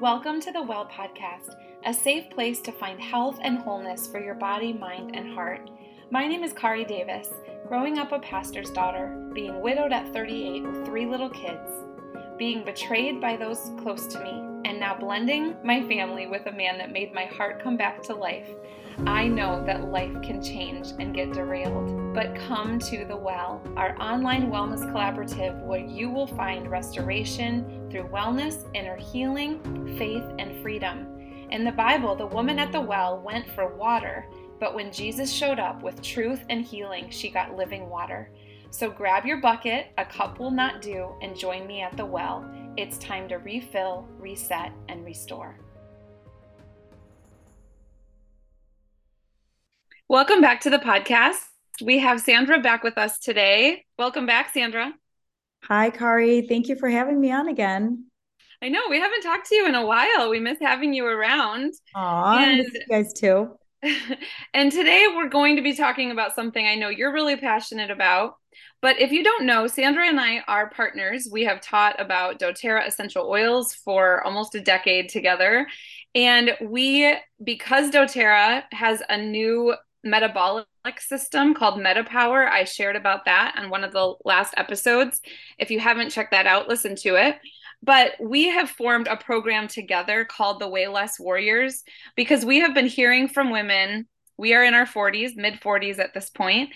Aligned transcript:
Welcome 0.00 0.40
to 0.40 0.50
the 0.50 0.62
Well 0.62 0.86
Podcast, 0.86 1.56
a 1.84 1.92
safe 1.92 2.30
place 2.30 2.62
to 2.62 2.72
find 2.72 2.98
health 2.98 3.38
and 3.42 3.58
wholeness 3.58 4.06
for 4.06 4.18
your 4.18 4.34
body, 4.34 4.72
mind, 4.72 5.14
and 5.14 5.34
heart. 5.34 5.68
My 6.10 6.26
name 6.26 6.42
is 6.42 6.54
Kari 6.54 6.86
Davis, 6.86 7.28
growing 7.68 7.98
up 7.98 8.10
a 8.10 8.18
pastor's 8.18 8.70
daughter, 8.70 9.28
being 9.34 9.60
widowed 9.60 9.92
at 9.92 10.10
38 10.14 10.62
with 10.62 10.86
three 10.86 11.04
little 11.04 11.28
kids, 11.28 11.70
being 12.38 12.64
betrayed 12.64 13.20
by 13.20 13.36
those 13.36 13.72
close 13.82 14.06
to 14.06 14.24
me, 14.24 14.30
and 14.64 14.80
now 14.80 14.98
blending 14.98 15.54
my 15.62 15.86
family 15.86 16.26
with 16.26 16.46
a 16.46 16.52
man 16.52 16.78
that 16.78 16.92
made 16.92 17.12
my 17.12 17.26
heart 17.26 17.62
come 17.62 17.76
back 17.76 18.02
to 18.04 18.14
life. 18.14 18.48
I 19.06 19.26
know 19.28 19.64
that 19.64 19.90
life 19.90 20.20
can 20.22 20.42
change 20.42 20.88
and 20.98 21.14
get 21.14 21.32
derailed, 21.32 22.14
but 22.14 22.34
come 22.34 22.78
to 22.80 23.04
the 23.04 23.16
well, 23.16 23.62
our 23.76 24.00
online 24.00 24.50
wellness 24.50 24.80
collaborative 24.92 25.60
where 25.64 25.80
you 25.80 26.10
will 26.10 26.26
find 26.26 26.70
restoration 26.70 27.88
through 27.90 28.08
wellness, 28.08 28.66
inner 28.74 28.96
healing, 28.96 29.96
faith, 29.96 30.24
and 30.38 30.62
freedom. 30.62 31.06
In 31.50 31.64
the 31.64 31.72
Bible, 31.72 32.14
the 32.14 32.26
woman 32.26 32.58
at 32.58 32.72
the 32.72 32.80
well 32.80 33.20
went 33.20 33.48
for 33.50 33.74
water, 33.74 34.26
but 34.58 34.74
when 34.74 34.92
Jesus 34.92 35.32
showed 35.32 35.58
up 35.58 35.82
with 35.82 36.02
truth 36.02 36.44
and 36.50 36.64
healing, 36.64 37.08
she 37.10 37.30
got 37.30 37.56
living 37.56 37.88
water. 37.88 38.30
So 38.70 38.88
grab 38.88 39.26
your 39.26 39.38
bucket, 39.38 39.88
a 39.98 40.04
cup 40.04 40.38
will 40.38 40.52
not 40.52 40.80
do, 40.80 41.14
and 41.22 41.36
join 41.36 41.66
me 41.66 41.80
at 41.80 41.96
the 41.96 42.06
well. 42.06 42.48
It's 42.76 42.98
time 42.98 43.28
to 43.28 43.36
refill, 43.36 44.06
reset, 44.18 44.72
and 44.88 45.04
restore. 45.04 45.58
Welcome 50.10 50.40
back 50.40 50.62
to 50.62 50.70
the 50.70 50.78
podcast. 50.80 51.38
We 51.80 52.00
have 52.00 52.20
Sandra 52.20 52.58
back 52.58 52.82
with 52.82 52.98
us 52.98 53.20
today. 53.20 53.84
Welcome 53.96 54.26
back, 54.26 54.52
Sandra. 54.52 54.92
Hi, 55.62 55.90
Kari. 55.90 56.48
Thank 56.48 56.66
you 56.66 56.74
for 56.74 56.88
having 56.88 57.20
me 57.20 57.30
on 57.30 57.46
again. 57.46 58.06
I 58.60 58.70
know 58.70 58.80
we 58.90 58.98
haven't 58.98 59.22
talked 59.22 59.46
to 59.50 59.54
you 59.54 59.68
in 59.68 59.76
a 59.76 59.86
while. 59.86 60.28
We 60.28 60.40
miss 60.40 60.58
having 60.60 60.92
you 60.94 61.06
around. 61.06 61.74
Aw, 61.94 62.38
and, 62.42 62.58
you 62.58 62.80
guys 62.90 63.12
too. 63.12 63.56
and 64.52 64.72
today 64.72 65.06
we're 65.14 65.28
going 65.28 65.54
to 65.54 65.62
be 65.62 65.76
talking 65.76 66.10
about 66.10 66.34
something 66.34 66.66
I 66.66 66.74
know 66.74 66.88
you're 66.88 67.12
really 67.12 67.36
passionate 67.36 67.92
about. 67.92 68.34
But 68.82 69.00
if 69.00 69.12
you 69.12 69.22
don't 69.22 69.46
know, 69.46 69.68
Sandra 69.68 70.08
and 70.08 70.18
I 70.18 70.40
are 70.48 70.70
partners. 70.70 71.28
We 71.30 71.44
have 71.44 71.60
taught 71.60 72.00
about 72.00 72.40
doTERRA 72.40 72.84
essential 72.84 73.28
oils 73.28 73.74
for 73.74 74.24
almost 74.24 74.56
a 74.56 74.60
decade 74.60 75.08
together. 75.08 75.68
And 76.16 76.56
we, 76.60 77.14
because 77.44 77.92
doTERRA 77.92 78.64
has 78.72 79.04
a 79.08 79.16
new 79.16 79.76
metabolic 80.02 80.66
system 80.98 81.54
called 81.54 81.80
MetaPower. 81.80 82.48
I 82.48 82.64
shared 82.64 82.96
about 82.96 83.24
that 83.26 83.54
on 83.58 83.70
one 83.70 83.84
of 83.84 83.92
the 83.92 84.14
last 84.24 84.54
episodes. 84.56 85.20
If 85.58 85.70
you 85.70 85.80
haven't 85.80 86.10
checked 86.10 86.32
that 86.32 86.46
out, 86.46 86.68
listen 86.68 86.96
to 86.96 87.16
it. 87.16 87.36
But 87.82 88.12
we 88.20 88.48
have 88.48 88.70
formed 88.70 89.08
a 89.08 89.16
program 89.16 89.66
together 89.66 90.24
called 90.24 90.60
the 90.60 90.68
Weigh 90.68 90.88
Less 90.88 91.18
Warriors 91.18 91.82
because 92.14 92.44
we 92.44 92.60
have 92.60 92.74
been 92.74 92.86
hearing 92.86 93.28
from 93.28 93.50
women. 93.50 94.06
We 94.36 94.54
are 94.54 94.64
in 94.64 94.74
our 94.74 94.86
40s, 94.86 95.32
mid 95.36 95.60
40s 95.60 95.98
at 95.98 96.14
this 96.14 96.30
point, 96.30 96.70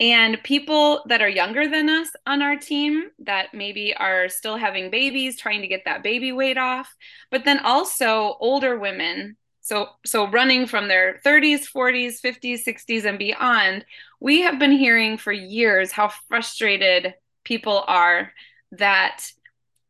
and 0.00 0.42
people 0.42 1.02
that 1.08 1.22
are 1.22 1.28
younger 1.28 1.66
than 1.68 1.88
us 1.88 2.08
on 2.26 2.42
our 2.42 2.56
team 2.56 3.04
that 3.20 3.54
maybe 3.54 3.94
are 3.94 4.28
still 4.28 4.56
having 4.56 4.90
babies, 4.90 5.38
trying 5.38 5.62
to 5.62 5.68
get 5.68 5.82
that 5.86 6.02
baby 6.02 6.32
weight 6.32 6.58
off, 6.58 6.94
but 7.30 7.44
then 7.44 7.58
also 7.60 8.36
older 8.40 8.78
women 8.78 9.36
so 9.66 9.88
so 10.04 10.28
running 10.28 10.64
from 10.66 10.86
their 10.86 11.18
30s 11.26 11.66
40s 11.70 12.20
50s 12.22 12.64
60s 12.64 13.04
and 13.04 13.18
beyond 13.18 13.84
we 14.20 14.42
have 14.42 14.60
been 14.60 14.70
hearing 14.70 15.18
for 15.18 15.32
years 15.32 15.90
how 15.90 16.08
frustrated 16.28 17.14
people 17.42 17.82
are 17.88 18.32
that 18.70 19.26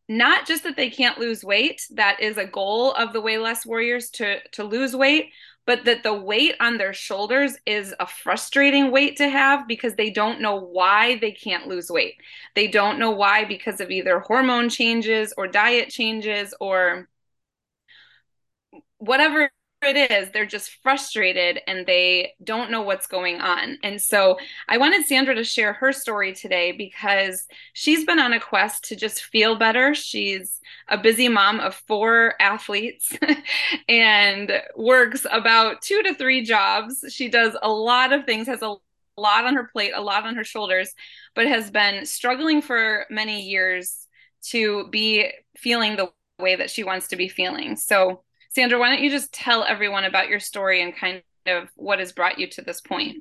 not 0.09 0.47
just 0.47 0.63
that 0.65 0.77
they 0.77 0.89
can't 0.89 1.19
lose 1.19 1.45
weight 1.45 1.87
that 1.91 2.21
is 2.21 2.39
a 2.39 2.47
goal 2.47 2.93
of 2.93 3.13
the 3.13 3.21
weigh 3.21 3.39
less 3.39 3.67
warriors 3.67 4.09
to 4.09 4.39
to 4.49 4.65
lose 4.65 4.97
weight 4.97 5.31
but 5.67 5.85
that 5.85 6.03
the 6.05 6.15
weight 6.15 6.55
on 6.61 6.79
their 6.79 6.95
shoulders 6.95 7.59
is 7.67 7.93
a 8.01 8.07
frustrating 8.07 8.93
weight 8.93 9.17
to 9.17 9.29
have 9.29 9.67
because 9.67 9.97
they 9.97 10.11
don't 10.11 10.41
know 10.41 10.55
why 10.55 11.19
they 11.19 11.33
can't 11.33 11.67
lose 11.67 11.91
weight. 11.91 12.15
They 12.55 12.69
don't 12.69 13.01
know 13.01 13.11
why 13.11 13.45
because 13.47 13.81
of 13.81 13.91
either 13.91 14.21
hormone 14.21 14.69
changes 14.69 15.35
or 15.37 15.49
diet 15.49 15.89
changes 15.91 16.55
or 16.61 17.09
whatever 18.99 19.51
it 19.87 20.11
is 20.11 20.31
they're 20.31 20.47
just 20.47 20.83
frustrated 20.83 21.61
and 21.67 21.87
they 21.87 22.33
don't 22.43 22.71
know 22.71 22.83
what's 22.83 23.07
going 23.07 23.41
on. 23.41 23.79
And 23.83 24.01
so 24.01 24.39
i 24.69 24.79
wanted 24.79 25.07
sandra 25.07 25.35
to 25.35 25.45
share 25.45 25.73
her 25.73 25.93
story 25.93 26.33
today 26.35 26.73
because 26.73 27.47
she's 27.73 28.05
been 28.05 28.19
on 28.19 28.33
a 28.33 28.41
quest 28.41 28.85
to 28.85 28.97
just 28.97 29.25
feel 29.25 29.57
better. 29.57 29.95
She's 29.95 30.61
a 30.89 30.99
busy 30.99 31.29
mom 31.29 31.61
of 31.61 31.75
four 31.87 32.35
athletes 32.41 33.17
and 33.89 34.53
works 34.77 35.27
about 35.31 35.83
two 35.83 36.03
to 36.03 36.15
three 36.15 36.43
jobs. 36.45 37.05
She 37.11 37.29
does 37.29 37.57
a 37.63 37.71
lot 37.71 38.13
of 38.13 38.25
things 38.25 38.47
has 38.47 38.63
a 38.63 38.75
lot 39.19 39.47
on 39.47 39.55
her 39.55 39.65
plate 39.73 39.93
a 39.95 40.01
lot 40.01 40.27
on 40.27 40.35
her 40.37 40.45
shoulders 40.45 40.93
but 41.35 41.47
has 41.47 41.71
been 41.71 42.05
struggling 42.05 42.61
for 42.61 43.07
many 43.09 43.41
years 43.41 44.07
to 44.43 44.89
be 44.89 45.31
feeling 45.57 45.97
the 45.97 46.11
way 46.39 46.57
that 46.57 46.71
she 46.71 46.85
wants 46.85 47.09
to 47.09 47.17
be 47.17 47.29
feeling. 47.29 47.77
So 47.77 48.23
Sandra, 48.57 48.79
why 48.79 48.89
don't 48.89 49.05
you 49.05 49.11
just 49.11 49.35
tell 49.35 49.65
everyone 49.65 50.05
about 50.05 50.31
your 50.31 50.41
story 50.41 50.81
and 50.81 50.97
kind 50.97 51.23
of 51.47 51.69
what 51.75 51.99
has 51.99 52.13
brought 52.13 52.39
you 52.39 52.49
to 52.49 52.63
this 52.63 52.81
point? 52.81 53.19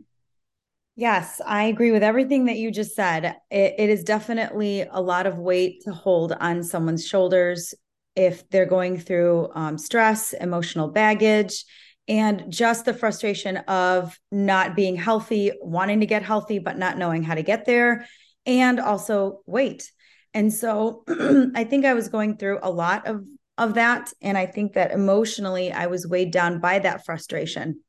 Yes, 0.96 1.42
I 1.46 1.64
agree 1.64 1.92
with 1.92 2.04
everything 2.04 2.46
that 2.46 2.56
you 2.56 2.72
just 2.72 2.96
said. 2.96 3.36
It, 3.52 3.76
it 3.78 3.90
is 3.90 4.06
definitely 4.06 4.88
a 4.90 5.02
lot 5.02 5.28
of 5.28 5.38
weight 5.38 5.82
to 5.84 5.92
hold 5.92 6.32
on 6.40 6.64
someone's 6.64 7.06
shoulders 7.06 7.74
if 8.16 8.50
they're 8.50 8.66
going 8.66 8.98
through 8.98 9.50
um, 9.56 9.78
stress, 9.78 10.32
emotional 10.32 10.88
baggage, 10.88 11.66
and 12.08 12.46
just 12.48 12.86
the 12.86 12.94
frustration 12.94 13.58
of 13.58 14.18
not 14.32 14.74
being 14.74 14.96
healthy, 14.96 15.52
wanting 15.60 16.00
to 16.00 16.06
get 16.06 16.24
healthy, 16.24 16.60
but 16.60 16.78
not 16.78 16.98
knowing 16.98 17.24
how 17.24 17.36
to 17.36 17.44
get 17.44 17.66
there, 17.66 18.08
and 18.46 18.80
also 18.80 19.42
weight. 19.46 19.92
And 20.34 20.54
so 20.54 21.04
I 21.56 21.66
think 21.66 21.84
I 21.84 21.94
was 21.94 22.08
going 22.08 22.38
through 22.38 22.60
a 22.64 22.72
lot 22.72 23.06
of 23.06 23.26
of 23.58 23.76
that. 23.76 24.12
And 24.22 24.38
I 24.38 24.46
think 24.46 24.74
that 24.74 24.92
emotionally, 24.92 25.72
I 25.72 25.88
was 25.88 26.08
weighed 26.08 26.32
down 26.32 26.60
by 26.60 26.80
that 26.80 27.06
frustration. 27.06 27.82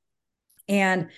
And 0.69 1.09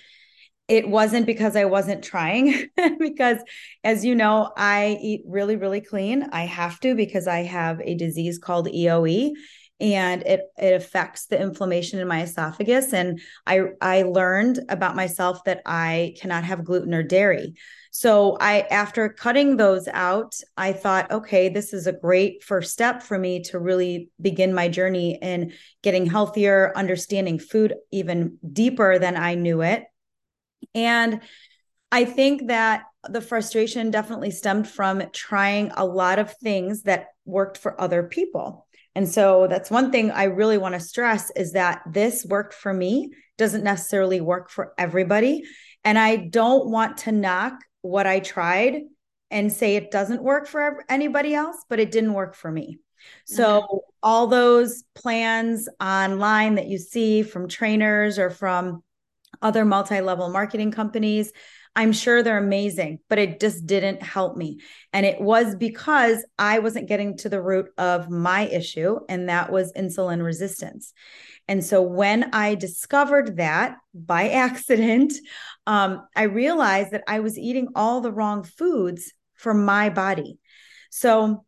it 0.67 0.87
wasn't 0.87 1.25
because 1.25 1.55
I 1.55 1.65
wasn't 1.65 2.03
trying, 2.03 2.69
because 2.99 3.39
as 3.83 4.05
you 4.05 4.13
know, 4.13 4.51
I 4.55 4.99
eat 5.01 5.21
really, 5.25 5.55
really 5.55 5.81
clean. 5.81 6.27
I 6.31 6.45
have 6.45 6.79
to 6.81 6.95
because 6.95 7.27
I 7.27 7.39
have 7.39 7.81
a 7.81 7.95
disease 7.95 8.37
called 8.37 8.67
EOE 8.67 9.33
and 9.79 10.23
it 10.23 10.41
it 10.57 10.73
affects 10.73 11.27
the 11.27 11.41
inflammation 11.41 11.99
in 11.99 12.07
my 12.07 12.23
esophagus 12.23 12.93
and 12.93 13.21
i 13.47 13.61
i 13.81 14.01
learned 14.01 14.59
about 14.69 14.95
myself 14.95 15.43
that 15.45 15.61
i 15.65 16.13
cannot 16.19 16.43
have 16.43 16.65
gluten 16.65 16.93
or 16.93 17.03
dairy 17.03 17.53
so 17.91 18.37
i 18.39 18.61
after 18.71 19.09
cutting 19.09 19.57
those 19.57 19.87
out 19.89 20.35
i 20.57 20.71
thought 20.71 21.09
okay 21.11 21.49
this 21.49 21.73
is 21.73 21.87
a 21.87 21.93
great 21.93 22.43
first 22.43 22.71
step 22.71 23.01
for 23.01 23.17
me 23.17 23.41
to 23.41 23.59
really 23.59 24.09
begin 24.21 24.53
my 24.53 24.67
journey 24.67 25.17
in 25.21 25.53
getting 25.81 26.05
healthier 26.05 26.71
understanding 26.75 27.39
food 27.39 27.73
even 27.91 28.37
deeper 28.53 28.99
than 28.99 29.17
i 29.17 29.35
knew 29.35 29.61
it 29.61 29.83
and 30.75 31.21
i 31.91 32.05
think 32.05 32.47
that 32.47 32.83
the 33.09 33.21
frustration 33.21 33.91
definitely 33.91 34.31
stemmed 34.31 34.67
from 34.67 35.01
trying 35.13 35.71
a 35.75 35.85
lot 35.85 36.19
of 36.19 36.33
things 36.37 36.83
that 36.83 37.07
worked 37.25 37.57
for 37.57 37.79
other 37.79 38.03
people 38.03 38.67
and 38.95 39.07
so 39.07 39.47
that's 39.47 39.71
one 39.71 39.91
thing 39.91 40.11
I 40.11 40.25
really 40.25 40.57
want 40.57 40.73
to 40.73 40.79
stress 40.79 41.31
is 41.35 41.53
that 41.53 41.81
this 41.87 42.25
worked 42.25 42.53
for 42.53 42.73
me 42.73 43.11
doesn't 43.37 43.63
necessarily 43.63 44.19
work 44.19 44.49
for 44.49 44.73
everybody. 44.77 45.43
And 45.83 45.97
I 45.97 46.17
don't 46.17 46.69
want 46.69 46.97
to 46.99 47.11
knock 47.11 47.53
what 47.81 48.07
I 48.07 48.19
tried 48.19 48.81
and 49.31 49.51
say 49.51 49.75
it 49.75 49.91
doesn't 49.91 50.23
work 50.23 50.47
for 50.47 50.83
anybody 50.89 51.33
else, 51.33 51.57
but 51.69 51.79
it 51.79 51.91
didn't 51.91 52.13
work 52.13 52.35
for 52.35 52.51
me. 52.51 52.79
So, 53.25 53.61
mm-hmm. 53.61 53.77
all 54.03 54.27
those 54.27 54.83
plans 54.95 55.69
online 55.79 56.55
that 56.55 56.67
you 56.67 56.77
see 56.77 57.23
from 57.23 57.47
trainers 57.47 58.19
or 58.19 58.29
from 58.29 58.83
other 59.41 59.63
multi 59.63 60.01
level 60.01 60.29
marketing 60.29 60.71
companies, 60.71 61.31
I'm 61.75 61.93
sure 61.93 62.23
they're 62.23 62.37
amazing, 62.37 62.99
but 63.07 63.19
it 63.19 63.39
just 63.39 63.65
didn't 63.65 64.01
help 64.01 64.35
me. 64.35 64.59
And 64.91 65.05
it 65.05 65.21
was 65.21 65.55
because 65.55 66.25
I 66.37 66.59
wasn't 66.59 66.89
getting 66.89 67.17
to 67.19 67.29
the 67.29 67.41
root 67.41 67.69
of 67.77 68.09
my 68.09 68.47
issue, 68.47 68.99
and 69.07 69.29
that 69.29 69.51
was 69.51 69.71
insulin 69.73 70.23
resistance. 70.23 70.93
And 71.49 71.65
so 71.65 71.81
when 71.81 72.29
I 72.31 72.53
discovered 72.53 73.37
that 73.37 73.77
by 73.93 74.29
accident, 74.47 75.13
um, 75.65 76.07
I 76.15 76.23
realized 76.23 76.91
that 76.91 77.03
I 77.07 77.19
was 77.19 77.37
eating 77.37 77.69
all 77.75 77.99
the 77.99 78.11
wrong 78.11 78.43
foods 78.43 79.11
for 79.33 79.53
my 79.53 79.89
body. 79.89 80.37
So, 80.91 81.43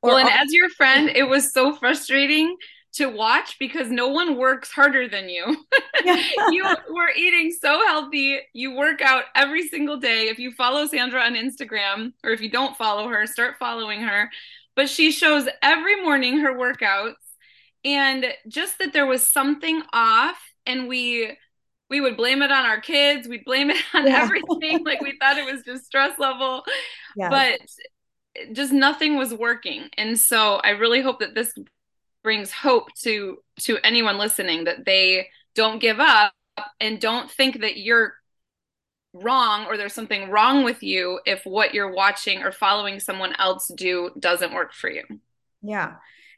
well, 0.00 0.18
and 0.18 0.28
as 0.28 0.52
your 0.52 0.68
friend, 0.70 1.10
it 1.10 1.24
was 1.24 1.52
so 1.52 1.74
frustrating 1.74 2.56
to 2.94 3.06
watch 3.06 3.56
because 3.58 3.90
no 3.90 4.08
one 4.08 4.36
works 4.36 4.70
harder 4.70 5.08
than 5.08 5.28
you. 5.28 5.56
you 6.50 6.64
were 6.64 7.10
eating 7.16 7.50
so 7.50 7.84
healthy. 7.86 8.38
You 8.52 8.76
work 8.76 9.00
out 9.00 9.24
every 9.34 9.66
single 9.66 9.96
day. 9.96 10.28
If 10.28 10.38
you 10.38 10.52
follow 10.52 10.86
Sandra 10.86 11.20
on 11.22 11.34
Instagram, 11.34 12.12
or 12.22 12.30
if 12.30 12.40
you 12.40 12.50
don't 12.50 12.76
follow 12.76 13.08
her, 13.08 13.26
start 13.26 13.56
following 13.58 14.02
her. 14.02 14.30
But 14.76 14.88
she 14.88 15.10
shows 15.10 15.48
every 15.62 16.00
morning 16.02 16.38
her 16.38 16.54
workouts 16.54 17.14
and 17.86 18.26
just 18.48 18.78
that 18.80 18.92
there 18.92 19.06
was 19.06 19.24
something 19.24 19.80
off 19.92 20.38
and 20.66 20.88
we 20.88 21.34
we 21.88 22.00
would 22.00 22.16
blame 22.16 22.42
it 22.42 22.50
on 22.50 22.66
our 22.66 22.80
kids 22.80 23.28
we'd 23.28 23.44
blame 23.44 23.70
it 23.70 23.78
on 23.94 24.06
yeah. 24.06 24.22
everything 24.22 24.84
like 24.84 25.00
we 25.00 25.16
thought 25.18 25.38
it 25.38 25.50
was 25.50 25.62
just 25.62 25.86
stress 25.86 26.18
level 26.18 26.64
yeah. 27.16 27.30
but 27.30 27.60
just 28.52 28.72
nothing 28.72 29.16
was 29.16 29.32
working 29.32 29.88
and 29.96 30.18
so 30.18 30.56
i 30.56 30.70
really 30.70 31.00
hope 31.00 31.20
that 31.20 31.34
this 31.34 31.54
brings 32.22 32.50
hope 32.50 32.92
to 32.94 33.38
to 33.58 33.78
anyone 33.84 34.18
listening 34.18 34.64
that 34.64 34.84
they 34.84 35.28
don't 35.54 35.78
give 35.78 36.00
up 36.00 36.32
and 36.80 37.00
don't 37.00 37.30
think 37.30 37.60
that 37.60 37.78
you're 37.78 38.14
wrong 39.12 39.64
or 39.66 39.78
there's 39.78 39.94
something 39.94 40.28
wrong 40.28 40.64
with 40.64 40.82
you 40.82 41.20
if 41.24 41.46
what 41.46 41.72
you're 41.72 41.94
watching 41.94 42.42
or 42.42 42.52
following 42.52 43.00
someone 43.00 43.34
else 43.38 43.68
do 43.76 44.10
doesn't 44.18 44.52
work 44.52 44.74
for 44.74 44.90
you 44.90 45.04
yeah 45.62 45.94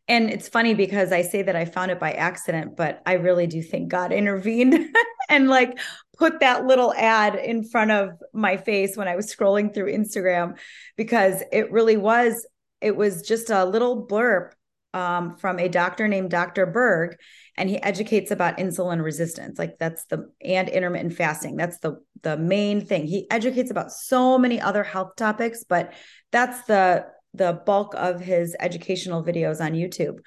and 0.08 0.30
it's 0.30 0.48
funny 0.48 0.74
because 0.74 1.12
I 1.12 1.22
say 1.22 1.42
that 1.42 1.54
I 1.54 1.66
found 1.66 1.90
it 1.90 2.00
by 2.00 2.12
accident, 2.12 2.76
but 2.76 3.02
I 3.04 3.14
really 3.14 3.46
do 3.46 3.62
think 3.62 3.90
God 3.90 4.10
intervened 4.12 4.94
and 5.28 5.48
like 5.48 5.78
put 6.16 6.40
that 6.40 6.64
little 6.64 6.94
ad 6.94 7.34
in 7.34 7.62
front 7.62 7.90
of 7.90 8.10
my 8.32 8.56
face 8.56 8.96
when 8.96 9.06
I 9.06 9.16
was 9.16 9.32
scrolling 9.32 9.72
through 9.72 9.92
Instagram 9.92 10.58
because 10.96 11.42
it 11.52 11.70
really 11.70 11.96
was, 11.96 12.46
it 12.80 12.96
was 12.96 13.22
just 13.22 13.50
a 13.50 13.64
little 13.64 14.06
blurb 14.06 14.52
um, 14.94 15.36
from 15.36 15.58
a 15.58 15.68
doctor 15.68 16.08
named 16.08 16.30
Dr. 16.30 16.66
Berg, 16.66 17.16
and 17.56 17.68
he 17.68 17.80
educates 17.82 18.30
about 18.30 18.58
insulin 18.58 19.02
resistance. 19.02 19.58
Like 19.58 19.78
that's 19.78 20.06
the 20.06 20.30
and 20.42 20.68
intermittent 20.68 21.14
fasting. 21.14 21.56
That's 21.56 21.78
the 21.78 22.02
the 22.22 22.36
main 22.36 22.84
thing. 22.84 23.06
He 23.06 23.30
educates 23.30 23.70
about 23.70 23.92
so 23.92 24.38
many 24.38 24.60
other 24.60 24.82
health 24.82 25.16
topics, 25.16 25.64
but 25.68 25.92
that's 26.32 26.62
the 26.62 27.06
the 27.38 27.62
bulk 27.64 27.94
of 27.96 28.20
his 28.20 28.54
educational 28.60 29.24
videos 29.24 29.64
on 29.64 29.72
YouTube. 29.72 30.18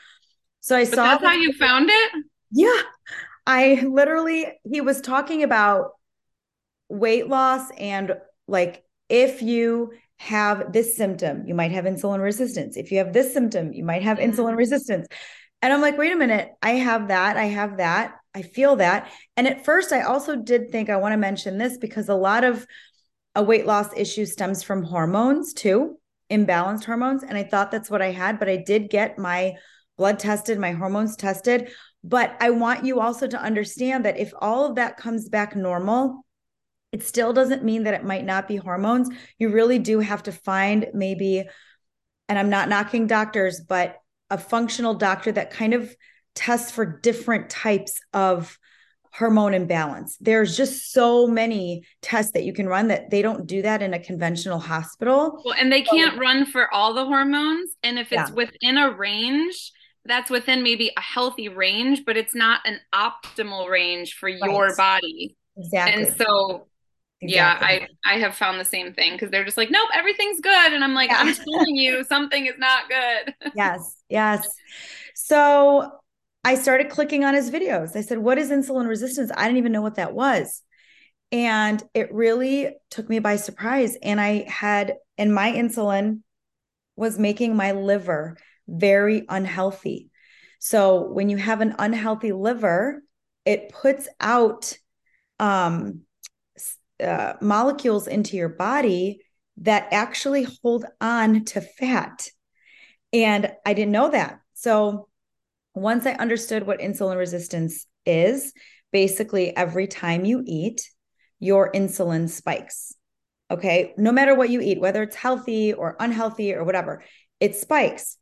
So 0.61 0.75
I 0.75 0.85
but 0.85 0.93
saw 0.93 1.03
that's 1.03 1.23
how 1.23 1.33
you 1.33 1.53
found 1.53 1.89
it? 1.89 2.11
Yeah. 2.51 2.81
I 3.45 3.85
literally 3.87 4.47
he 4.63 4.81
was 4.81 5.01
talking 5.01 5.43
about 5.43 5.91
weight 6.89 7.27
loss 7.27 7.69
and 7.77 8.13
like 8.47 8.83
if 9.09 9.41
you 9.41 9.91
have 10.17 10.71
this 10.71 10.95
symptom, 10.95 11.45
you 11.47 11.55
might 11.55 11.71
have 11.71 11.85
insulin 11.85 12.21
resistance. 12.21 12.77
If 12.77 12.91
you 12.91 12.99
have 12.99 13.11
this 13.11 13.33
symptom, 13.33 13.73
you 13.73 13.83
might 13.83 14.03
have 14.03 14.19
mm-hmm. 14.19 14.31
insulin 14.31 14.55
resistance. 14.55 15.07
And 15.61 15.73
I'm 15.73 15.81
like, 15.81 15.97
wait 15.97 16.11
a 16.11 16.15
minute, 16.15 16.49
I 16.61 16.71
have 16.71 17.09
that, 17.09 17.37
I 17.37 17.45
have 17.45 17.77
that, 17.77 18.15
I 18.33 18.41
feel 18.41 18.77
that. 18.77 19.11
And 19.37 19.47
at 19.47 19.65
first, 19.65 19.91
I 19.91 20.01
also 20.01 20.35
did 20.35 20.71
think 20.71 20.89
I 20.89 20.97
want 20.97 21.13
to 21.13 21.17
mention 21.17 21.57
this 21.57 21.77
because 21.77 22.09
a 22.09 22.15
lot 22.15 22.43
of 22.43 22.65
a 23.35 23.43
weight 23.43 23.65
loss 23.65 23.89
issue 23.95 24.25
stems 24.25 24.63
from 24.63 24.83
hormones 24.83 25.53
too 25.53 25.97
imbalanced 26.31 26.85
hormones. 26.85 27.23
And 27.23 27.37
I 27.37 27.43
thought 27.43 27.71
that's 27.71 27.89
what 27.89 28.01
I 28.01 28.11
had, 28.11 28.39
but 28.39 28.49
I 28.49 28.57
did 28.57 28.89
get 28.89 29.19
my 29.19 29.55
blood 29.97 30.17
tested, 30.17 30.57
my 30.57 30.71
hormones 30.71 31.15
tested. 31.15 31.69
But 32.03 32.35
I 32.39 32.49
want 32.49 32.85
you 32.85 32.99
also 32.99 33.27
to 33.27 33.39
understand 33.39 34.05
that 34.05 34.17
if 34.17 34.33
all 34.39 34.65
of 34.65 34.75
that 34.75 34.97
comes 34.97 35.29
back 35.29 35.55
normal, 35.55 36.25
it 36.91 37.03
still 37.03 37.33
doesn't 37.33 37.63
mean 37.63 37.83
that 37.83 37.93
it 37.93 38.03
might 38.03 38.25
not 38.25 38.47
be 38.47 38.55
hormones. 38.55 39.09
You 39.37 39.49
really 39.49 39.79
do 39.79 39.99
have 39.99 40.23
to 40.23 40.31
find 40.31 40.87
maybe, 40.93 41.43
and 42.27 42.39
I'm 42.39 42.49
not 42.49 42.69
knocking 42.69 43.07
doctors, 43.07 43.61
but 43.61 43.97
a 44.29 44.37
functional 44.37 44.95
doctor 44.95 45.31
that 45.31 45.51
kind 45.51 45.73
of 45.73 45.95
tests 46.33 46.71
for 46.71 46.85
different 46.85 47.49
types 47.49 47.99
of 48.13 48.57
hormone 49.13 49.53
imbalance. 49.53 50.17
There's 50.21 50.55
just 50.55 50.91
so 50.91 51.27
many 51.27 51.83
tests 52.01 52.31
that 52.33 52.43
you 52.43 52.53
can 52.53 52.67
run 52.67 52.87
that 52.87 53.09
they 53.09 53.21
don't 53.21 53.45
do 53.45 53.61
that 53.61 53.81
in 53.81 53.93
a 53.93 53.99
conventional 53.99 54.59
hospital. 54.59 55.41
Well, 55.43 55.55
and 55.59 55.71
they 55.71 55.81
can't 55.81 56.15
so, 56.15 56.19
run 56.19 56.45
for 56.45 56.73
all 56.73 56.93
the 56.93 57.05
hormones. 57.05 57.71
And 57.83 57.99
if 57.99 58.11
it's 58.11 58.29
yeah. 58.29 58.35
within 58.35 58.77
a 58.77 58.91
range, 58.91 59.71
that's 60.05 60.29
within 60.29 60.63
maybe 60.63 60.91
a 60.97 61.01
healthy 61.01 61.49
range, 61.49 62.03
but 62.05 62.17
it's 62.17 62.33
not 62.33 62.61
an 62.65 62.79
optimal 62.93 63.69
range 63.69 64.15
for 64.15 64.27
right. 64.27 64.39
your 64.43 64.75
body. 64.75 65.37
Exactly. 65.57 66.03
And 66.03 66.15
so 66.15 66.67
Exactly. 67.23 67.77
Yeah, 67.77 67.85
I 68.05 68.15
I 68.15 68.19
have 68.19 68.35
found 68.35 68.59
the 68.59 68.65
same 68.65 68.93
thing 68.93 69.13
because 69.13 69.29
they're 69.29 69.45
just 69.45 69.57
like, 69.57 69.69
nope, 69.69 69.89
everything's 69.93 70.39
good, 70.39 70.73
and 70.73 70.83
I'm 70.83 70.95
like, 70.95 71.11
yeah. 71.11 71.19
I'm 71.19 71.35
telling 71.35 71.75
you, 71.75 72.03
something 72.09 72.47
is 72.47 72.55
not 72.57 72.89
good. 72.89 73.35
yes, 73.53 74.01
yes. 74.09 74.47
So 75.13 75.99
I 76.43 76.55
started 76.55 76.89
clicking 76.89 77.23
on 77.23 77.33
his 77.33 77.51
videos. 77.51 77.95
I 77.95 78.01
said, 78.01 78.17
What 78.17 78.37
is 78.37 78.49
insulin 78.49 78.87
resistance? 78.87 79.31
I 79.35 79.45
didn't 79.45 79.57
even 79.57 79.71
know 79.71 79.81
what 79.81 79.95
that 79.95 80.13
was. 80.13 80.61
And 81.31 81.81
it 81.93 82.13
really 82.13 82.75
took 82.89 83.07
me 83.07 83.19
by 83.19 83.37
surprise. 83.37 83.97
And 84.01 84.19
I 84.19 84.45
had, 84.49 84.95
and 85.17 85.33
my 85.33 85.51
insulin 85.51 86.21
was 86.95 87.17
making 87.17 87.55
my 87.55 87.71
liver 87.71 88.37
very 88.67 89.25
unhealthy. 89.29 90.09
So 90.59 91.09
when 91.09 91.29
you 91.29 91.37
have 91.37 91.61
an 91.61 91.75
unhealthy 91.79 92.33
liver, 92.33 93.01
it 93.45 93.69
puts 93.69 94.07
out 94.19 94.77
um, 95.39 96.01
uh, 97.01 97.33
molecules 97.41 98.07
into 98.07 98.37
your 98.37 98.49
body 98.49 99.21
that 99.57 99.87
actually 99.91 100.45
hold 100.61 100.85
on 100.99 101.45
to 101.45 101.61
fat. 101.61 102.27
And 103.13 103.51
I 103.65 103.73
didn't 103.73 103.91
know 103.91 104.11
that. 104.11 104.39
So 104.53 105.07
once 105.73 106.05
I 106.05 106.13
understood 106.13 106.65
what 106.65 106.79
insulin 106.79 107.17
resistance 107.17 107.85
is, 108.05 108.53
basically 108.91 109.55
every 109.55 109.87
time 109.87 110.25
you 110.25 110.43
eat, 110.45 110.89
your 111.39 111.71
insulin 111.71 112.29
spikes. 112.29 112.93
Okay. 113.49 113.93
No 113.97 114.11
matter 114.11 114.35
what 114.35 114.49
you 114.49 114.61
eat, 114.61 114.79
whether 114.79 115.03
it's 115.03 115.15
healthy 115.15 115.73
or 115.73 115.97
unhealthy 115.99 116.53
or 116.53 116.63
whatever, 116.63 117.03
it 117.39 117.55
spikes. 117.55 118.17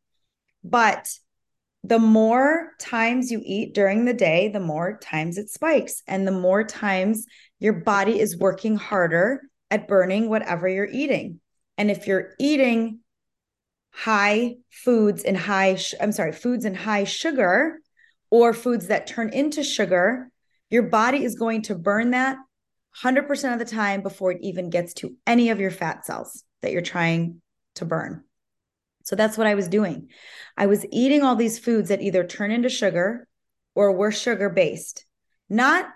But 0.63 1.09
the 1.83 1.99
more 1.99 2.71
times 2.79 3.31
you 3.31 3.41
eat 3.45 3.73
during 3.73 4.05
the 4.05 4.13
day, 4.13 4.49
the 4.49 4.59
more 4.59 4.97
times 4.97 5.37
it 5.37 5.49
spikes. 5.49 6.01
And 6.07 6.27
the 6.27 6.31
more 6.31 6.63
times 6.63 7.25
your 7.59 7.73
body 7.73 8.19
is 8.19 8.37
working 8.37 8.75
harder 8.75 9.41
at 9.71 9.87
burning 9.87 10.29
whatever 10.29 10.67
you're 10.67 10.89
eating. 10.91 11.39
And 11.77 11.91
if 11.91 12.07
you're 12.07 12.31
eating 12.39 12.99
high 13.91 14.55
foods 14.69 15.23
and 15.23 15.37
high 15.37 15.77
i'm 15.99 16.11
sorry 16.11 16.31
foods 16.31 16.65
and 16.65 16.77
high 16.77 17.03
sugar 17.03 17.79
or 18.29 18.53
foods 18.53 18.87
that 18.87 19.07
turn 19.07 19.29
into 19.29 19.63
sugar 19.63 20.29
your 20.69 20.83
body 20.83 21.23
is 21.23 21.35
going 21.35 21.61
to 21.63 21.75
burn 21.75 22.11
that 22.11 22.37
100% 23.03 23.53
of 23.53 23.59
the 23.59 23.65
time 23.65 24.01
before 24.01 24.31
it 24.31 24.39
even 24.41 24.69
gets 24.69 24.93
to 24.95 25.15
any 25.25 25.49
of 25.49 25.59
your 25.59 25.71
fat 25.71 26.05
cells 26.05 26.43
that 26.61 26.71
you're 26.71 26.81
trying 26.81 27.41
to 27.75 27.85
burn. 27.85 28.23
So 29.03 29.15
that's 29.15 29.37
what 29.37 29.47
i 29.47 29.55
was 29.55 29.67
doing. 29.67 30.09
I 30.57 30.67
was 30.67 30.85
eating 30.91 31.23
all 31.23 31.35
these 31.35 31.59
foods 31.59 31.89
that 31.89 32.01
either 32.01 32.23
turn 32.23 32.51
into 32.51 32.69
sugar 32.69 33.27
or 33.75 33.91
were 33.91 34.11
sugar 34.11 34.49
based 34.49 35.05
not 35.51 35.87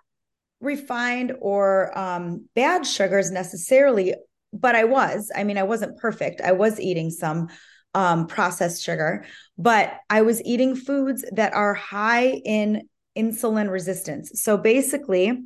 refined 0.60 1.34
or 1.42 1.96
um, 1.98 2.48
bad 2.56 2.88
sugars 2.88 3.30
necessarily 3.30 4.16
but 4.52 4.76
i 4.76 4.84
was. 4.84 5.32
I 5.36 5.44
mean 5.44 5.58
i 5.58 5.64
wasn't 5.64 5.98
perfect. 5.98 6.42
I 6.42 6.54
was 6.54 6.80
eating 6.80 7.10
some 7.10 7.50
um, 7.94 8.28
processed 8.28 8.84
sugar, 8.84 9.26
but 9.58 10.00
I 10.10 10.22
was 10.22 10.44
eating 10.44 10.76
foods 10.76 11.24
that 11.32 11.54
are 11.54 11.74
high 11.74 12.28
in 12.28 12.90
insulin 13.18 13.70
resistance. 13.70 14.42
So 14.42 14.58
basically, 14.58 15.44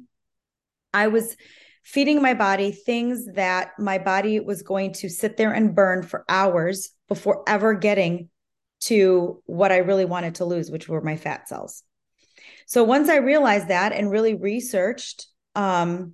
I 0.94 1.08
was 1.08 1.36
feeding 1.84 2.22
my 2.22 2.34
body 2.34 2.72
things 2.72 3.26
that 3.34 3.72
my 3.80 3.98
body 3.98 4.40
was 4.40 4.62
going 4.62 4.94
to 4.94 5.10
sit 5.10 5.38
there 5.38 5.54
and 5.54 5.76
burn 5.76 6.04
for 6.04 6.26
hours 6.28 6.90
before 7.08 7.44
ever 7.48 7.74
getting 7.74 8.30
to 8.80 9.42
what 9.46 9.72
I 9.72 9.78
really 9.78 10.06
wanted 10.06 10.36
to 10.36 10.46
lose, 10.46 10.70
which 10.70 10.88
were 10.88 11.02
my 11.02 11.16
fat 11.16 11.48
cells. 11.48 11.84
So 12.66 12.84
once 12.84 13.10
I 13.10 13.18
realized 13.18 13.70
that 13.70 13.94
and 13.94 14.12
really 14.12 14.36
researched, 14.36 15.28
um, 15.56 16.14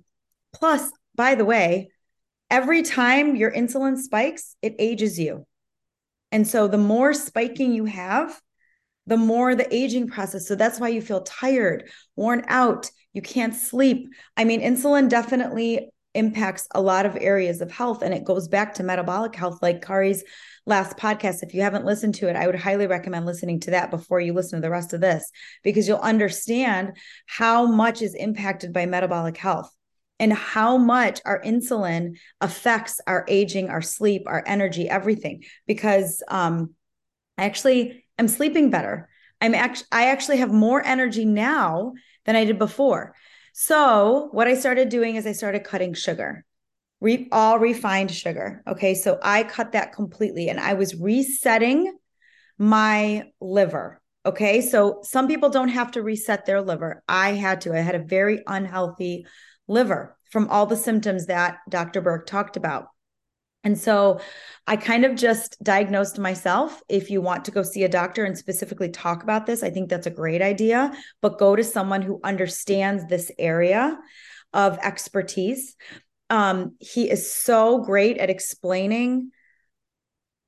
plus, 0.52 0.90
by 1.14 1.34
the 1.34 1.44
way, 1.44 1.90
every 2.50 2.82
time 2.82 3.36
your 3.36 3.50
insulin 3.50 3.96
spikes, 3.96 4.56
it 4.62 4.76
ages 4.78 5.18
you. 5.18 5.46
And 6.34 6.48
so 6.48 6.66
the 6.66 6.78
more 6.78 7.14
spiking 7.14 7.72
you 7.72 7.84
have, 7.84 8.40
the 9.06 9.16
more 9.16 9.54
the 9.54 9.72
aging 9.72 10.08
process. 10.08 10.48
So 10.48 10.56
that's 10.56 10.80
why 10.80 10.88
you 10.88 11.00
feel 11.00 11.20
tired, 11.20 11.88
worn 12.16 12.42
out, 12.48 12.90
you 13.12 13.22
can't 13.22 13.54
sleep. 13.54 14.08
I 14.36 14.42
mean, 14.42 14.60
insulin 14.60 15.08
definitely 15.08 15.92
impacts 16.12 16.66
a 16.74 16.80
lot 16.80 17.06
of 17.06 17.16
areas 17.20 17.60
of 17.60 17.70
health 17.70 18.02
and 18.02 18.12
it 18.12 18.24
goes 18.24 18.48
back 18.48 18.74
to 18.74 18.82
metabolic 18.82 19.36
health 19.36 19.60
like 19.62 19.80
Kari's 19.80 20.24
last 20.66 20.96
podcast 20.96 21.42
if 21.42 21.54
you 21.54 21.62
haven't 21.62 21.84
listened 21.84 22.14
to 22.14 22.28
it 22.28 22.36
I 22.36 22.46
would 22.46 22.54
highly 22.54 22.86
recommend 22.86 23.26
listening 23.26 23.58
to 23.60 23.72
that 23.72 23.90
before 23.90 24.20
you 24.20 24.32
listen 24.32 24.58
to 24.58 24.62
the 24.62 24.70
rest 24.70 24.92
of 24.92 25.00
this 25.00 25.28
because 25.64 25.88
you'll 25.88 25.98
understand 25.98 26.96
how 27.26 27.66
much 27.66 28.00
is 28.00 28.14
impacted 28.14 28.72
by 28.72 28.86
metabolic 28.86 29.36
health 29.36 29.74
and 30.18 30.32
how 30.32 30.76
much 30.76 31.20
our 31.24 31.40
insulin 31.42 32.16
affects 32.40 33.00
our 33.06 33.24
aging, 33.28 33.68
our 33.68 33.82
sleep, 33.82 34.22
our 34.26 34.42
energy, 34.46 34.88
everything. 34.88 35.44
Because 35.66 36.22
um, 36.28 36.74
I 37.36 37.44
actually 37.44 38.04
am 38.18 38.28
sleeping 38.28 38.70
better. 38.70 39.08
I'm 39.40 39.54
actually 39.54 39.88
I 39.92 40.06
actually 40.06 40.38
have 40.38 40.52
more 40.52 40.84
energy 40.84 41.24
now 41.24 41.94
than 42.24 42.36
I 42.36 42.44
did 42.44 42.58
before. 42.58 43.14
So 43.52 44.28
what 44.32 44.48
I 44.48 44.54
started 44.54 44.88
doing 44.88 45.16
is 45.16 45.26
I 45.26 45.32
started 45.32 45.64
cutting 45.64 45.94
sugar, 45.94 46.44
re- 47.00 47.28
all 47.30 47.58
refined 47.58 48.10
sugar. 48.10 48.62
Okay, 48.66 48.94
so 48.94 49.18
I 49.22 49.42
cut 49.42 49.72
that 49.72 49.92
completely, 49.92 50.48
and 50.48 50.58
I 50.58 50.74
was 50.74 50.94
resetting 50.94 51.96
my 52.58 53.24
liver. 53.40 54.00
Okay. 54.26 54.60
So 54.60 55.00
some 55.02 55.28
people 55.28 55.50
don't 55.50 55.68
have 55.68 55.92
to 55.92 56.02
reset 56.02 56.46
their 56.46 56.62
liver. 56.62 57.02
I 57.08 57.32
had 57.32 57.60
to. 57.62 57.74
I 57.74 57.80
had 57.80 57.94
a 57.94 58.04
very 58.04 58.42
unhealthy 58.46 59.26
liver 59.68 60.16
from 60.30 60.48
all 60.48 60.66
the 60.66 60.76
symptoms 60.76 61.26
that 61.26 61.58
Dr. 61.68 62.00
Berg 62.00 62.26
talked 62.26 62.56
about. 62.56 62.88
And 63.64 63.78
so 63.78 64.20
I 64.66 64.76
kind 64.76 65.06
of 65.06 65.16
just 65.16 65.56
diagnosed 65.62 66.18
myself. 66.18 66.82
If 66.88 67.10
you 67.10 67.22
want 67.22 67.46
to 67.46 67.50
go 67.50 67.62
see 67.62 67.82
a 67.84 67.88
doctor 67.88 68.24
and 68.24 68.36
specifically 68.36 68.90
talk 68.90 69.22
about 69.22 69.46
this, 69.46 69.62
I 69.62 69.70
think 69.70 69.88
that's 69.88 70.06
a 70.06 70.10
great 70.10 70.42
idea, 70.42 70.92
but 71.22 71.38
go 71.38 71.56
to 71.56 71.64
someone 71.64 72.02
who 72.02 72.20
understands 72.22 73.06
this 73.06 73.30
area 73.38 73.98
of 74.52 74.78
expertise. 74.82 75.76
Um, 76.28 76.76
he 76.78 77.10
is 77.10 77.32
so 77.32 77.78
great 77.78 78.18
at 78.18 78.28
explaining 78.28 79.30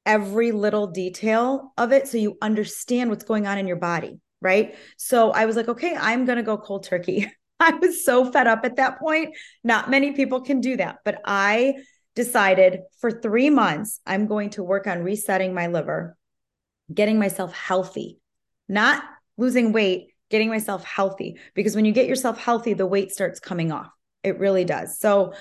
every 0.07 0.53
little 0.53 0.87
detail 0.87 1.73
of 1.77 1.93
it 1.93 2.09
so 2.09 2.17
you 2.17 2.39
understand 2.41 3.11
what's 3.11 3.25
going 3.25 3.47
on 3.47 3.59
in 3.59 3.67
your 3.67 3.77
body, 3.77 4.21
right? 4.41 4.77
So 4.97 5.33
I 5.33 5.45
was 5.45 5.57
like, 5.57 5.69
okay, 5.69 5.95
I'm 5.95 6.25
going 6.25 6.37
to 6.37 6.43
go 6.43 6.57
cold 6.57 6.85
turkey. 6.85 7.31
I 7.61 7.73
was 7.73 8.05
so 8.05 8.31
fed 8.31 8.47
up 8.47 8.65
at 8.65 8.77
that 8.77 8.99
point. 8.99 9.35
Not 9.65 9.91
many 9.91 10.13
people 10.13 10.41
can 10.43 10.61
do 10.61 10.77
that, 10.77 10.99
but 11.05 11.21
I 11.25 11.75
decided 12.15 12.81
for 12.99 13.11
three 13.11 13.51
months, 13.51 14.01
I'm 14.07 14.27
going 14.27 14.51
to 14.51 14.63
work 14.63 14.87
on 14.87 15.03
resetting 15.03 15.53
my 15.53 15.67
liver, 15.67 16.17
getting 16.93 17.19
myself 17.19 17.53
healthy, 17.55 18.19
not 18.69 19.03
losing 19.37 19.73
weight, 19.73 20.13
getting 20.31 20.49
myself 20.49 20.85
healthy. 20.85 21.39
Because 21.55 21.75
when 21.75 21.85
you 21.85 21.93
get 21.93 22.07
yourself 22.07 22.39
healthy, 22.39 22.75
the 22.75 22.87
weight 22.87 23.11
starts 23.11 23.41
coming 23.41 23.73
off. 23.73 23.91
It 24.23 24.39
really 24.39 24.65
does. 24.65 24.99
So 24.99 25.35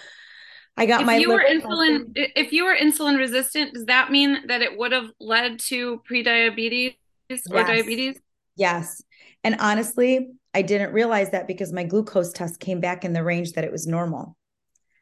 I 0.78 0.86
got 0.86 1.02
if 1.02 1.08
my 1.08 1.18
you 1.18 1.30
were 1.32 1.44
insulin 1.48 2.12
if 2.16 2.52
you 2.52 2.66
were 2.66 2.76
insulin 2.76 3.18
resistant, 3.18 3.74
does 3.74 3.86
that 3.86 4.12
mean 4.12 4.48
that 4.48 4.62
it 4.62 4.78
would 4.78 4.92
have 4.92 5.10
led 5.20 5.60
to 5.60 6.02
prediabetes 6.10 6.96
or 7.30 7.58
yes. 7.58 7.68
diabetes? 7.68 8.20
Yes. 8.56 9.02
And 9.44 9.58
honestly, 9.60 10.32
I 10.54 10.62
didn't 10.62 10.94
realize 10.94 11.32
that 11.32 11.48
because 11.48 11.72
my 11.72 11.84
glucose 11.84 12.32
test 12.32 12.60
came 12.60 12.80
back 12.80 13.06
in 13.06 13.14
the 13.14 13.24
range 13.24 13.54
that 13.54 13.64
it 13.64 13.72
was 13.72 13.88
normal. 13.88 14.36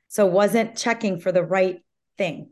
So 0.07 0.25
wasn't 0.25 0.77
checking 0.77 1.19
for 1.19 1.31
the 1.31 1.43
right 1.43 1.79
thing. 2.17 2.51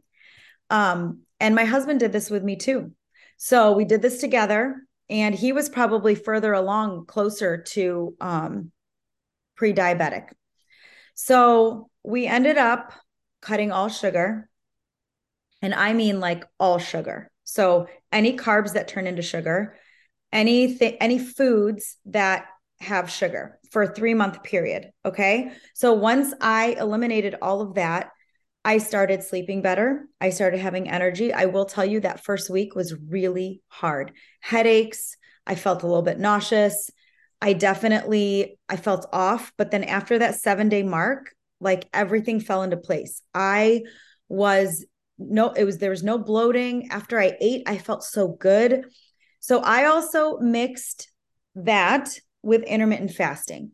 Um, 0.70 1.22
and 1.40 1.54
my 1.54 1.66
husband 1.66 2.00
did 2.00 2.12
this 2.12 2.30
with 2.30 2.44
me 2.44 2.56
too. 2.56 2.92
So 3.38 3.74
we 3.74 3.86
did 3.86 4.02
this 4.02 4.20
together, 4.20 4.82
and 5.10 5.34
he 5.34 5.52
was 5.52 5.68
probably 5.68 6.16
further 6.16 6.54
along, 6.54 7.06
closer 7.08 7.64
to 7.70 8.16
um, 8.22 8.72
pre-diabetic. 9.56 10.30
So 11.16 11.90
we 12.04 12.26
ended 12.26 12.58
up 12.58 12.94
cutting 13.42 13.72
all 13.72 13.90
sugar. 13.90 14.50
And 15.62 15.74
I 15.74 15.94
mean 15.94 16.20
like 16.20 16.46
all 16.60 16.80
sugar. 16.80 17.32
So 17.44 17.88
any 18.12 18.38
carbs 18.38 18.74
that 18.74 18.88
turn 18.88 19.08
into 19.08 19.22
sugar, 19.22 19.76
anything, 20.32 20.98
any 21.00 21.20
foods 21.20 21.98
that 22.06 22.46
have 22.80 23.10
sugar 23.12 23.60
for 23.72 23.84
a 23.84 23.94
three 23.94 24.14
month 24.14 24.44
period. 24.44 24.92
Okay. 25.06 25.52
So 25.74 25.94
once 25.94 26.34
I 26.42 26.76
eliminated 26.80 27.36
all 27.42 27.62
of 27.62 27.76
that, 27.76 28.10
I 28.64 28.78
started 28.78 29.24
sleeping 29.24 29.62
better. 29.62 30.06
I 30.20 30.30
started 30.30 30.60
having 30.60 30.90
energy. 30.90 31.34
I 31.34 31.46
will 31.46 31.66
tell 31.66 31.86
you 31.86 32.00
that 32.02 32.24
first 32.24 32.50
week 32.50 32.76
was 32.76 32.94
really 32.94 33.62
hard. 33.68 34.12
Headaches, 34.40 35.18
I 35.48 35.56
felt 35.56 35.84
a 35.84 35.88
little 35.88 36.04
bit 36.04 36.20
nauseous. 36.20 36.92
I 37.42 37.54
definitely 37.54 38.60
I 38.70 38.76
felt 38.76 39.08
off, 39.12 39.52
but 39.58 39.72
then 39.72 39.84
after 39.84 40.20
that 40.20 40.36
7-day 40.36 40.84
mark, 40.84 41.34
like 41.62 41.88
everything 41.94 42.40
fell 42.40 42.64
into 42.64 42.78
place. 42.78 43.22
I 43.34 43.84
was 44.28 44.86
no 45.18 45.52
it 45.52 45.64
was 45.64 45.78
there 45.78 45.92
was 45.92 46.04
no 46.04 46.18
bloating 46.18 46.90
after 46.92 47.20
I 47.20 47.38
ate. 47.40 47.64
I 47.68 47.78
felt 47.78 48.04
so 48.04 48.28
good. 48.28 48.86
So 49.40 49.60
I 49.60 49.86
also 49.86 50.38
mixed 50.40 51.10
that 51.56 52.10
with 52.44 52.64
intermittent 52.64 53.12
fasting. 53.12 53.72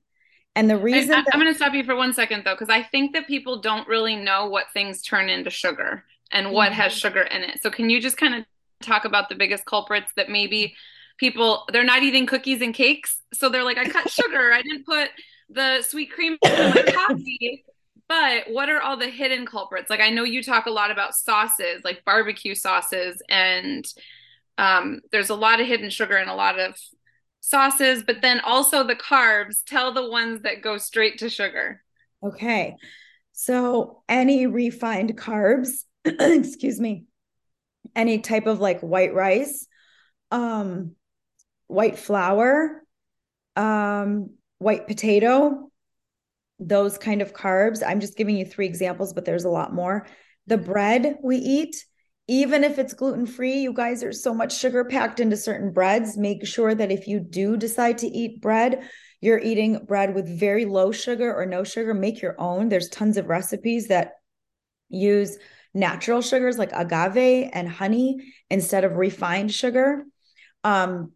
And 0.55 0.69
the 0.69 0.77
reason 0.77 1.13
I, 1.13 1.17
am 1.33 1.39
going 1.39 1.51
to 1.51 1.53
stop 1.53 1.73
you 1.73 1.83
for 1.83 1.95
one 1.95 2.13
second 2.13 2.43
though, 2.43 2.55
because 2.55 2.69
I 2.69 2.83
think 2.83 3.13
that 3.13 3.27
people 3.27 3.61
don't 3.61 3.87
really 3.87 4.15
know 4.15 4.47
what 4.47 4.65
things 4.73 5.01
turn 5.01 5.29
into 5.29 5.49
sugar 5.49 6.03
and 6.31 6.51
what 6.51 6.71
mm-hmm. 6.71 6.81
has 6.81 6.93
sugar 6.93 7.21
in 7.21 7.43
it. 7.43 7.61
So 7.61 7.69
can 7.69 7.89
you 7.89 8.01
just 8.01 8.17
kind 8.17 8.33
of 8.33 8.45
talk 8.81 9.05
about 9.05 9.29
the 9.29 9.35
biggest 9.35 9.65
culprits 9.65 10.11
that 10.15 10.29
maybe 10.29 10.75
people 11.17 11.65
they're 11.71 11.83
not 11.83 12.03
eating 12.03 12.25
cookies 12.25 12.61
and 12.61 12.73
cakes, 12.73 13.21
so 13.33 13.49
they're 13.49 13.63
like, 13.63 13.77
I 13.77 13.87
cut 13.87 14.09
sugar, 14.09 14.51
I 14.53 14.61
didn't 14.61 14.85
put 14.85 15.09
the 15.49 15.81
sweet 15.81 16.11
cream 16.11 16.37
in 16.43 16.69
my 16.69 16.83
coffee. 16.93 17.63
But 18.09 18.43
what 18.47 18.69
are 18.69 18.81
all 18.81 18.97
the 18.97 19.09
hidden 19.09 19.45
culprits? 19.45 19.89
Like 19.89 19.99
I 19.99 20.09
know 20.09 20.23
you 20.23 20.41
talk 20.41 20.65
a 20.65 20.71
lot 20.71 20.91
about 20.91 21.15
sauces, 21.15 21.83
like 21.83 22.05
barbecue 22.05 22.55
sauces, 22.55 23.21
and 23.29 23.85
um, 24.57 25.01
there's 25.11 25.29
a 25.29 25.35
lot 25.35 25.59
of 25.59 25.67
hidden 25.67 25.89
sugar 25.89 26.17
in 26.17 26.29
a 26.29 26.35
lot 26.35 26.59
of 26.59 26.75
sauces, 27.41 28.03
but 28.03 28.21
then 28.21 28.39
also 28.39 28.83
the 28.83 28.95
carbs. 28.95 29.63
Tell 29.65 29.93
the 29.93 30.09
ones 30.09 30.41
that 30.43 30.61
go 30.61 30.77
straight 30.77 31.19
to 31.19 31.29
sugar. 31.29 31.83
Okay. 32.23 32.75
So, 33.33 34.01
any 34.09 34.47
refined 34.47 35.15
carbs, 35.17 35.83
excuse 36.05 36.79
me, 36.79 37.05
any 37.95 38.19
type 38.19 38.47
of 38.47 38.59
like 38.59 38.79
white 38.79 39.13
rice, 39.13 39.67
um, 40.31 40.95
white 41.67 41.99
flour, 41.99 42.83
um, 43.55 44.31
white 44.57 44.87
potato, 44.87 45.71
those 46.59 46.97
kind 46.97 47.21
of 47.21 47.33
carbs. 47.33 47.83
I'm 47.85 47.99
just 47.99 48.17
giving 48.17 48.37
you 48.37 48.45
three 48.45 48.65
examples, 48.65 49.13
but 49.13 49.25
there's 49.25 49.45
a 49.45 49.49
lot 49.49 49.73
more. 49.73 50.07
The 50.47 50.57
bread 50.57 51.17
we 51.23 51.37
eat, 51.37 51.85
even 52.27 52.63
if 52.63 52.79
it's 52.79 52.93
gluten 52.93 53.25
free, 53.25 53.59
you 53.59 53.73
guys, 53.73 54.01
there's 54.01 54.23
so 54.23 54.33
much 54.33 54.57
sugar 54.57 54.83
packed 54.85 55.19
into 55.19 55.37
certain 55.37 55.71
breads. 55.71 56.17
Make 56.17 56.45
sure 56.45 56.73
that 56.73 56.91
if 56.91 57.07
you 57.07 57.19
do 57.19 57.57
decide 57.57 57.99
to 57.99 58.07
eat 58.07 58.41
bread, 58.41 58.89
you're 59.21 59.39
eating 59.39 59.85
bread 59.85 60.13
with 60.13 60.39
very 60.39 60.65
low 60.65 60.91
sugar 60.91 61.33
or 61.33 61.45
no 61.45 61.63
sugar. 61.63 61.93
Make 61.93 62.21
your 62.21 62.39
own. 62.39 62.69
There's 62.69 62.89
tons 62.89 63.17
of 63.17 63.27
recipes 63.27 63.87
that 63.87 64.13
use 64.89 65.37
natural 65.73 66.21
sugars 66.21 66.57
like 66.57 66.71
agave 66.73 67.49
and 67.53 67.69
honey 67.69 68.33
instead 68.49 68.83
of 68.83 68.97
refined 68.97 69.53
sugar. 69.53 70.03
Um, 70.63 71.13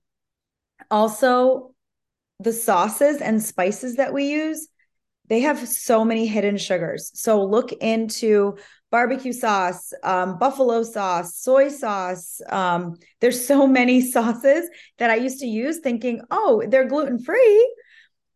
also, 0.89 1.74
the 2.39 2.53
sauces 2.53 3.21
and 3.21 3.41
spices 3.41 3.98
that 3.98 4.13
we 4.13 4.25
use, 4.25 4.67
they 5.32 5.40
have 5.40 5.66
so 5.66 6.04
many 6.04 6.28
hidden 6.28 6.58
sugars. 6.58 7.10
So 7.14 7.42
look 7.42 7.72
into 7.72 8.58
barbecue 8.92 9.32
sauce, 9.32 9.94
um, 10.04 10.38
buffalo 10.38 10.84
sauce, 10.84 11.38
soy 11.38 11.70
sauce. 11.70 12.42
Um, 12.50 12.98
there's 13.22 13.48
so 13.48 13.66
many 13.80 14.02
sauces 14.02 14.70
that 14.98 15.10
I 15.10 15.16
used 15.16 15.40
to 15.40 15.48
use 15.48 15.80
thinking, 15.80 16.22
oh, 16.32 16.62
they're 16.68 16.90
gluten 16.90 17.18
free. 17.18 17.76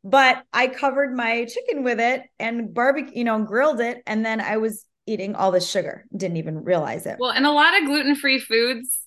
But 0.06 0.46
I 0.54 0.68
covered 0.68 1.14
my 1.14 1.44
chicken 1.44 1.84
with 1.84 2.00
it 2.00 2.22
and 2.40 2.74
barbecue, 2.74 3.12
you 3.14 3.24
know, 3.26 3.44
grilled 3.44 3.82
it. 3.82 4.02
And 4.08 4.26
then 4.26 4.40
I 4.40 4.56
was 4.56 4.86
eating 5.06 5.36
all 5.36 5.52
the 5.52 5.60
sugar, 5.60 6.06
didn't 6.16 6.38
even 6.38 6.64
realize 6.64 7.06
it. 7.06 7.18
Well, 7.20 7.32
and 7.32 7.46
a 7.46 7.52
lot 7.52 7.78
of 7.78 7.88
gluten 7.88 8.16
free 8.16 8.40
foods 8.40 9.05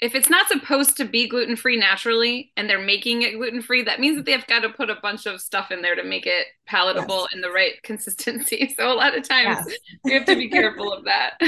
if 0.00 0.14
it's 0.14 0.30
not 0.30 0.46
supposed 0.46 0.96
to 0.96 1.04
be 1.04 1.28
gluten 1.28 1.56
free 1.56 1.76
naturally 1.76 2.52
and 2.56 2.70
they're 2.70 2.80
making 2.80 3.22
it 3.22 3.34
gluten 3.34 3.60
free, 3.60 3.82
that 3.82 3.98
means 3.98 4.16
that 4.16 4.26
they've 4.26 4.46
got 4.46 4.60
to 4.60 4.68
put 4.68 4.90
a 4.90 4.98
bunch 5.02 5.26
of 5.26 5.40
stuff 5.40 5.72
in 5.72 5.82
there 5.82 5.96
to 5.96 6.04
make 6.04 6.24
it 6.24 6.46
palatable 6.66 7.22
yes. 7.22 7.28
and 7.32 7.42
the 7.42 7.50
right 7.50 7.72
consistency. 7.82 8.74
So 8.76 8.92
a 8.92 8.94
lot 8.94 9.16
of 9.16 9.28
times 9.28 9.66
yes. 9.66 9.78
you 10.04 10.14
have 10.14 10.26
to 10.26 10.36
be 10.36 10.48
careful 10.48 10.92
of 10.92 11.04
that. 11.04 11.40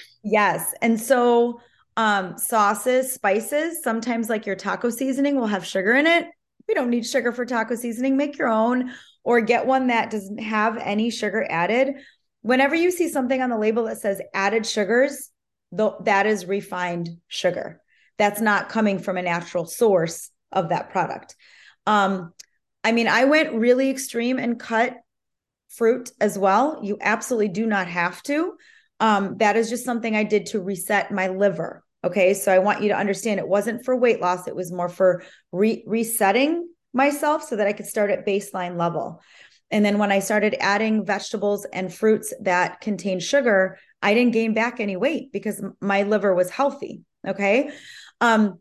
yes. 0.22 0.74
And 0.80 1.00
so 1.00 1.60
um 1.96 2.38
sauces, 2.38 3.12
spices, 3.12 3.82
sometimes 3.82 4.28
like 4.28 4.46
your 4.46 4.54
taco 4.54 4.90
seasoning 4.90 5.36
will 5.36 5.48
have 5.48 5.66
sugar 5.66 5.94
in 5.94 6.06
it. 6.06 6.26
We 6.68 6.74
don't 6.74 6.90
need 6.90 7.04
sugar 7.04 7.32
for 7.32 7.44
taco 7.44 7.74
seasoning. 7.74 8.16
Make 8.16 8.38
your 8.38 8.48
own 8.48 8.92
or 9.24 9.40
get 9.40 9.66
one 9.66 9.88
that 9.88 10.10
doesn't 10.10 10.38
have 10.38 10.76
any 10.76 11.10
sugar 11.10 11.44
added. 11.50 11.94
Whenever 12.42 12.76
you 12.76 12.92
see 12.92 13.08
something 13.08 13.42
on 13.42 13.50
the 13.50 13.58
label 13.58 13.84
that 13.84 13.98
says 13.98 14.22
added 14.32 14.64
sugars, 14.64 15.30
though 15.72 16.00
that 16.04 16.26
is 16.26 16.46
refined 16.46 17.08
sugar 17.26 17.80
that's 18.18 18.40
not 18.40 18.68
coming 18.68 18.98
from 18.98 19.16
a 19.16 19.22
natural 19.22 19.66
source 19.66 20.30
of 20.52 20.70
that 20.70 20.90
product. 20.90 21.36
Um, 21.86 22.32
I 22.84 22.92
mean, 22.92 23.08
I 23.08 23.24
went 23.24 23.54
really 23.54 23.90
extreme 23.90 24.38
and 24.38 24.58
cut 24.58 24.96
fruit 25.68 26.10
as 26.20 26.38
well. 26.38 26.80
You 26.82 26.98
absolutely 27.00 27.48
do 27.48 27.66
not 27.66 27.88
have 27.88 28.22
to. 28.24 28.54
Um, 29.00 29.36
that 29.38 29.56
is 29.56 29.70
just 29.70 29.84
something 29.84 30.16
I 30.16 30.24
did 30.24 30.46
to 30.46 30.60
reset 30.60 31.12
my 31.12 31.28
liver. 31.28 31.84
Okay. 32.04 32.34
So 32.34 32.52
I 32.52 32.58
want 32.58 32.82
you 32.82 32.88
to 32.88 32.96
understand 32.96 33.40
it 33.40 33.48
wasn't 33.48 33.84
for 33.84 33.96
weight 33.96 34.20
loss, 34.20 34.46
it 34.46 34.56
was 34.56 34.72
more 34.72 34.88
for 34.88 35.22
re- 35.52 35.84
resetting 35.86 36.68
myself 36.92 37.42
so 37.42 37.56
that 37.56 37.66
I 37.66 37.72
could 37.72 37.86
start 37.86 38.10
at 38.10 38.26
baseline 38.26 38.76
level. 38.78 39.20
And 39.70 39.84
then 39.84 39.98
when 39.98 40.10
I 40.10 40.20
started 40.20 40.56
adding 40.60 41.04
vegetables 41.04 41.66
and 41.72 41.92
fruits 41.92 42.32
that 42.40 42.80
contain 42.80 43.20
sugar, 43.20 43.78
I 44.00 44.14
didn't 44.14 44.32
gain 44.32 44.54
back 44.54 44.80
any 44.80 44.96
weight 44.96 45.32
because 45.32 45.62
my 45.80 46.04
liver 46.04 46.34
was 46.34 46.50
healthy. 46.50 47.02
Okay. 47.26 47.70
Um, 48.20 48.58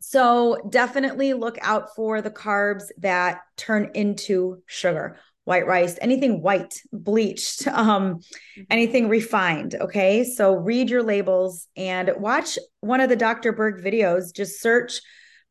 so 0.00 0.58
definitely 0.68 1.32
look 1.32 1.58
out 1.62 1.94
for 1.94 2.20
the 2.20 2.30
carbs 2.30 2.84
that 2.98 3.40
turn 3.56 3.90
into 3.94 4.62
sugar 4.66 5.18
white 5.44 5.66
rice 5.66 5.98
anything 6.00 6.40
white 6.40 6.80
bleached 6.90 7.66
um 7.68 8.14
mm-hmm. 8.14 8.62
anything 8.70 9.10
refined 9.10 9.74
okay 9.78 10.24
so 10.24 10.54
read 10.54 10.88
your 10.88 11.02
labels 11.02 11.68
and 11.76 12.10
watch 12.16 12.58
one 12.80 13.00
of 13.00 13.10
the 13.10 13.16
dr 13.16 13.52
berg 13.52 13.84
videos 13.84 14.34
just 14.34 14.62
search 14.62 15.00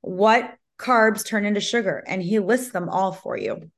what 0.01 0.55
carbs 0.83 1.25
turn 1.25 1.45
into 1.45 1.61
sugar 1.61 2.03
and 2.07 2.21
he 2.21 2.39
lists 2.39 2.71
them 2.71 2.89
all 2.89 3.11
for 3.11 3.37
you. 3.37 3.71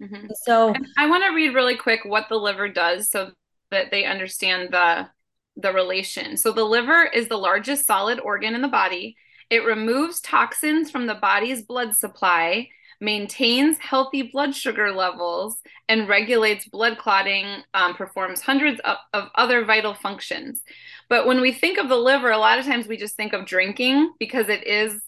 Mm-hmm. 0.00 0.26
So 0.44 0.72
and 0.72 0.86
I 0.96 1.08
want 1.08 1.24
to 1.24 1.34
read 1.34 1.54
really 1.54 1.76
quick 1.76 2.00
what 2.04 2.28
the 2.28 2.36
liver 2.36 2.68
does 2.68 3.10
so 3.10 3.30
that 3.70 3.90
they 3.90 4.04
understand 4.04 4.70
the 4.72 5.08
the 5.56 5.72
relation. 5.72 6.36
So 6.36 6.52
the 6.52 6.64
liver 6.64 7.04
is 7.04 7.28
the 7.28 7.36
largest 7.36 7.86
solid 7.86 8.20
organ 8.20 8.54
in 8.54 8.62
the 8.62 8.68
body. 8.68 9.16
It 9.50 9.64
removes 9.64 10.20
toxins 10.20 10.90
from 10.90 11.06
the 11.06 11.14
body's 11.14 11.62
blood 11.62 11.94
supply, 11.94 12.68
maintains 13.00 13.78
healthy 13.78 14.22
blood 14.22 14.54
sugar 14.54 14.92
levels, 14.92 15.58
and 15.88 16.08
regulates 16.08 16.66
blood 16.66 16.96
clotting, 16.96 17.62
um, 17.74 17.94
performs 17.94 18.40
hundreds 18.40 18.80
of, 18.80 18.96
of 19.12 19.28
other 19.34 19.64
vital 19.64 19.92
functions. 19.92 20.62
But 21.08 21.26
when 21.26 21.40
we 21.40 21.52
think 21.52 21.78
of 21.78 21.88
the 21.88 21.96
liver, 21.96 22.30
a 22.30 22.38
lot 22.38 22.58
of 22.58 22.64
times 22.64 22.86
we 22.86 22.96
just 22.96 23.16
think 23.16 23.34
of 23.34 23.44
drinking 23.44 24.12
because 24.18 24.48
it 24.48 24.66
is 24.66 25.02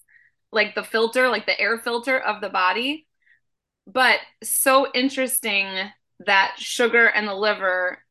like 0.53 0.75
the 0.75 0.85
filter, 0.85 1.29
like 1.29 1.47
the 1.47 1.59
air 1.59 1.79
filter 1.79 2.19
of 2.19 2.41
the 2.41 2.51
body. 2.51 3.07
But 3.87 4.19
so 4.43 4.91
interesting 4.93 5.69
that 6.27 6.55
sugar 6.59 7.07
and 7.07 7.27
the 7.27 7.35
liver 7.35 8.04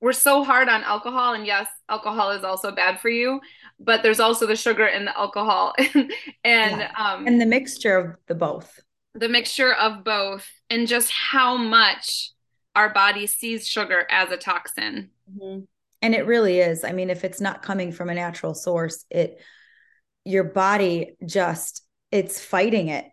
we're 0.00 0.12
so 0.12 0.44
hard 0.44 0.68
on 0.68 0.84
alcohol 0.84 1.34
and 1.34 1.46
yes 1.46 1.66
alcohol 1.88 2.30
is 2.30 2.44
also 2.44 2.70
bad 2.70 3.00
for 3.00 3.08
you 3.08 3.40
but 3.80 4.02
there's 4.02 4.20
also 4.20 4.46
the 4.46 4.56
sugar 4.56 4.86
and 4.86 5.06
the 5.06 5.16
alcohol. 5.16 5.74
And 6.44 6.80
yeah. 6.80 6.92
um 6.98 7.26
and 7.26 7.40
the 7.40 7.46
mixture 7.46 7.96
of 7.96 8.16
the 8.26 8.34
both. 8.34 8.80
The 9.14 9.28
mixture 9.28 9.72
of 9.72 10.04
both 10.04 10.48
and 10.70 10.86
just 10.86 11.10
how 11.10 11.56
much 11.56 12.30
our 12.74 12.92
body 12.92 13.26
sees 13.26 13.66
sugar 13.66 14.06
as 14.10 14.30
a 14.30 14.36
toxin. 14.36 15.10
Mm-hmm. 15.30 15.64
and 16.02 16.14
it 16.14 16.26
really 16.26 16.60
is. 16.60 16.84
I 16.84 16.92
mean 16.92 17.10
if 17.10 17.24
it's 17.24 17.40
not 17.40 17.62
coming 17.62 17.92
from 17.92 18.08
a 18.08 18.14
natural 18.14 18.54
source 18.54 19.04
it 19.10 19.40
your 20.24 20.44
body 20.44 21.16
just 21.24 21.84
it's 22.10 22.40
fighting 22.40 22.88
it 22.88 23.04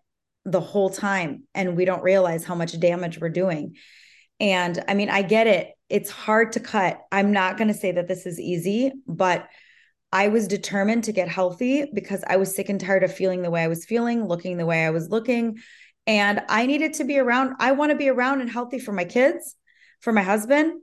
the 0.46 0.62
whole 0.62 0.90
time 0.90 1.44
and 1.54 1.76
we 1.76 1.86
don't 1.86 2.04
realize 2.04 2.46
how 2.46 2.56
much 2.56 2.80
damage 2.80 3.20
we're 3.20 3.30
doing. 3.30 3.76
And 4.40 4.84
i 4.88 4.94
mean 4.94 5.10
i 5.10 5.22
get 5.22 5.48
it 5.48 5.75
it's 5.90 6.10
hard 6.10 6.52
to 6.52 6.60
cut 6.60 7.00
i'm 7.12 7.32
not 7.32 7.58
going 7.58 7.68
to 7.68 7.74
say 7.74 7.92
that 7.92 8.08
this 8.08 8.26
is 8.26 8.40
easy 8.40 8.92
but 9.08 9.48
i 10.12 10.28
was 10.28 10.48
determined 10.48 11.04
to 11.04 11.12
get 11.12 11.28
healthy 11.28 11.86
because 11.94 12.24
i 12.28 12.38
was 12.38 12.56
sick 12.56 12.70
and 12.70 12.80
tired 12.80 13.04
of 13.04 13.14
feeling 13.14 13.42
the 13.42 13.52
way 13.52 13.64
i 13.64 13.68
was 13.68 13.86
feeling 13.86 14.28
looking 14.28 14.58
the 14.58 14.66
way 14.66 14.86
i 14.86 14.90
was 14.90 15.10
looking 15.10 15.58
and 16.08 16.42
i 16.50 16.66
needed 16.66 16.94
to 16.94 17.04
be 17.04 17.18
around 17.18 17.54
i 17.60 17.72
want 17.72 17.92
to 17.92 17.98
be 17.98 18.10
around 18.10 18.42
and 18.42 18.50
healthy 18.50 18.80
for 18.80 18.92
my 18.92 19.06
kids 19.06 19.56
for 20.02 20.12
my 20.12 20.24
husband 20.24 20.74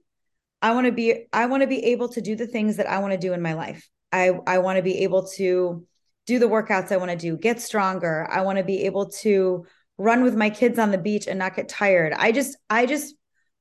i 0.60 0.72
want 0.72 0.86
to 0.86 0.92
be 0.92 1.26
i 1.32 1.46
want 1.46 1.62
to 1.62 1.66
be 1.66 1.84
able 1.86 2.08
to 2.08 2.20
do 2.20 2.36
the 2.36 2.46
things 2.46 2.76
that 2.76 2.88
i 2.88 2.98
want 2.98 3.12
to 3.12 3.18
do 3.18 3.32
in 3.32 3.42
my 3.42 3.54
life 3.54 3.88
i 4.12 4.30
i 4.46 4.58
want 4.58 4.76
to 4.76 4.82
be 4.82 4.98
able 4.98 5.26
to 5.26 5.86
do 6.26 6.38
the 6.38 6.48
workouts 6.48 6.92
I 6.92 6.96
want 6.96 7.10
to 7.10 7.16
do, 7.16 7.36
get 7.36 7.60
stronger. 7.60 8.28
I 8.30 8.42
want 8.42 8.58
to 8.58 8.64
be 8.64 8.84
able 8.84 9.10
to 9.22 9.66
run 9.98 10.22
with 10.22 10.34
my 10.34 10.50
kids 10.50 10.78
on 10.78 10.90
the 10.90 10.98
beach 10.98 11.26
and 11.26 11.38
not 11.38 11.56
get 11.56 11.68
tired. 11.68 12.12
I 12.12 12.32
just, 12.32 12.56
I 12.70 12.86
just, 12.86 13.14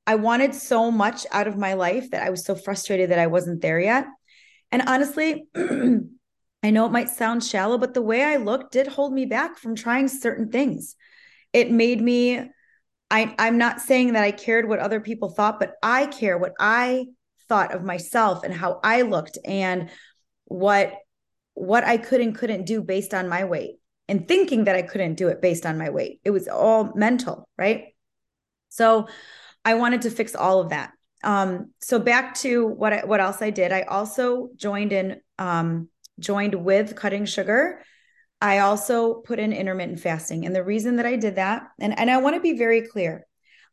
I 0.06 0.16
wanted 0.16 0.54
so 0.54 0.90
much 0.90 1.26
out 1.30 1.46
of 1.46 1.56
my 1.56 1.74
life 1.74 2.10
that 2.10 2.22
I 2.22 2.30
was 2.30 2.44
so 2.44 2.54
frustrated 2.54 3.10
that 3.10 3.18
I 3.18 3.28
wasn't 3.28 3.60
there 3.60 3.80
yet. 3.80 4.06
And 4.70 4.82
honestly, 4.86 5.44
I 5.54 6.70
know 6.70 6.86
it 6.86 6.92
might 6.92 7.08
sound 7.08 7.44
shallow, 7.44 7.78
but 7.78 7.94
the 7.94 8.02
way 8.02 8.22
I 8.22 8.36
looked 8.36 8.72
did 8.72 8.86
hold 8.86 9.12
me 9.12 9.26
back 9.26 9.58
from 9.58 9.74
trying 9.74 10.08
certain 10.08 10.50
things. 10.50 10.96
It 11.52 11.70
made 11.70 12.00
me, 12.00 12.50
I, 13.10 13.34
I'm 13.38 13.58
not 13.58 13.80
saying 13.80 14.14
that 14.14 14.24
I 14.24 14.32
cared 14.32 14.68
what 14.68 14.78
other 14.78 15.00
people 15.00 15.30
thought, 15.30 15.60
but 15.60 15.74
I 15.82 16.06
care 16.06 16.38
what 16.38 16.54
I 16.58 17.06
thought 17.48 17.74
of 17.74 17.84
myself 17.84 18.44
and 18.44 18.54
how 18.54 18.80
I 18.82 19.02
looked 19.02 19.38
and 19.44 19.90
what 20.46 20.94
what 21.54 21.84
I 21.84 21.98
could 21.98 22.22
and 22.22 22.34
couldn't 22.34 22.64
do 22.64 22.82
based 22.82 23.12
on 23.12 23.28
my 23.28 23.44
weight 23.44 23.74
and 24.08 24.26
thinking 24.26 24.64
that 24.64 24.74
I 24.74 24.80
couldn't 24.80 25.16
do 25.16 25.28
it 25.28 25.42
based 25.42 25.66
on 25.66 25.76
my 25.76 25.90
weight. 25.90 26.20
It 26.24 26.30
was 26.30 26.48
all 26.48 26.92
mental, 26.94 27.46
right? 27.58 27.88
So 28.70 29.08
I 29.64 29.74
wanted 29.74 30.02
to 30.02 30.10
fix 30.10 30.34
all 30.34 30.60
of 30.60 30.70
that. 30.70 30.92
Um, 31.24 31.72
so 31.80 31.98
back 31.98 32.34
to 32.36 32.66
what 32.66 32.92
I, 32.92 33.04
what 33.04 33.20
else 33.20 33.40
I 33.40 33.50
did. 33.50 33.72
I 33.72 33.82
also 33.82 34.48
joined 34.56 34.92
in 34.92 35.20
um, 35.38 35.88
joined 36.18 36.54
with 36.54 36.96
cutting 36.96 37.24
sugar. 37.24 37.80
I 38.40 38.58
also 38.58 39.14
put 39.14 39.38
in 39.38 39.52
intermittent 39.52 40.00
fasting. 40.00 40.44
And 40.46 40.54
the 40.54 40.64
reason 40.64 40.96
that 40.96 41.06
I 41.06 41.16
did 41.16 41.36
that, 41.36 41.68
and, 41.78 41.96
and 41.96 42.10
I 42.10 42.18
want 42.18 42.34
to 42.34 42.40
be 42.40 42.58
very 42.58 42.82
clear, 42.82 43.26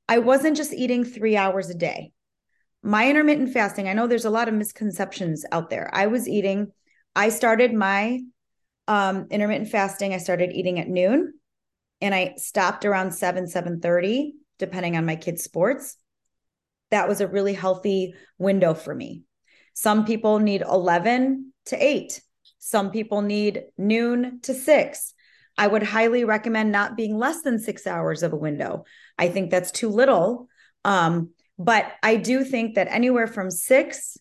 I 0.08 0.20
wasn't 0.20 0.58
just 0.58 0.74
eating 0.74 1.04
three 1.04 1.36
hours 1.36 1.70
a 1.70 1.76
day. 1.76 2.12
My 2.84 3.10
intermittent 3.10 3.52
fasting, 3.52 3.90
I 3.90 3.94
know 3.94 4.06
there's 4.06 4.26
a 4.26 4.30
lot 4.30 4.48
of 4.48 4.54
misconceptions 4.54 5.44
out 5.52 5.70
there. 5.70 5.90
I 5.92 6.08
was 6.08 6.28
eating 6.28 6.72
I 7.16 7.30
started 7.30 7.74
my 7.74 8.22
um, 8.88 9.28
intermittent 9.30 9.70
fasting. 9.70 10.14
I 10.14 10.18
started 10.18 10.52
eating 10.54 10.80
at 10.80 10.88
noon 10.88 11.34
and 12.02 12.16
I 12.16 12.36
stopped 12.38 12.86
around 12.86 13.12
7, 13.12 13.46
7.30, 13.46 14.32
depending 14.60 14.96
on 14.96 15.06
my 15.06 15.16
kids' 15.16 15.44
sports. 15.44 15.96
That 16.92 17.08
was 17.08 17.22
a 17.22 17.28
really 17.28 17.54
healthy 17.54 18.14
window 18.38 18.74
for 18.74 18.94
me. 18.94 19.24
Some 19.74 20.06
people 20.06 20.40
need 20.40 20.62
11 20.62 21.54
to 21.68 21.84
8. 21.84 22.22
Some 22.58 22.92
people 22.92 23.22
need 23.22 23.64
noon 23.78 24.42
to 24.42 24.54
6. 24.54 25.14
I 25.58 25.68
would 25.68 25.84
highly 25.84 26.24
recommend 26.24 26.72
not 26.72 26.96
being 26.96 27.18
less 27.18 27.42
than 27.42 27.60
six 27.60 27.86
hours 27.86 28.24
of 28.24 28.32
a 28.32 28.38
window. 28.38 28.86
I 29.18 29.28
think 29.28 29.52
that's 29.52 29.72
too 29.72 29.90
little. 29.90 30.48
Um, 30.86 31.32
but 31.58 31.92
I 32.02 32.16
do 32.16 32.46
think 32.46 32.76
that 32.76 32.88
anywhere 32.90 33.28
from 33.28 33.52
six 33.52 34.18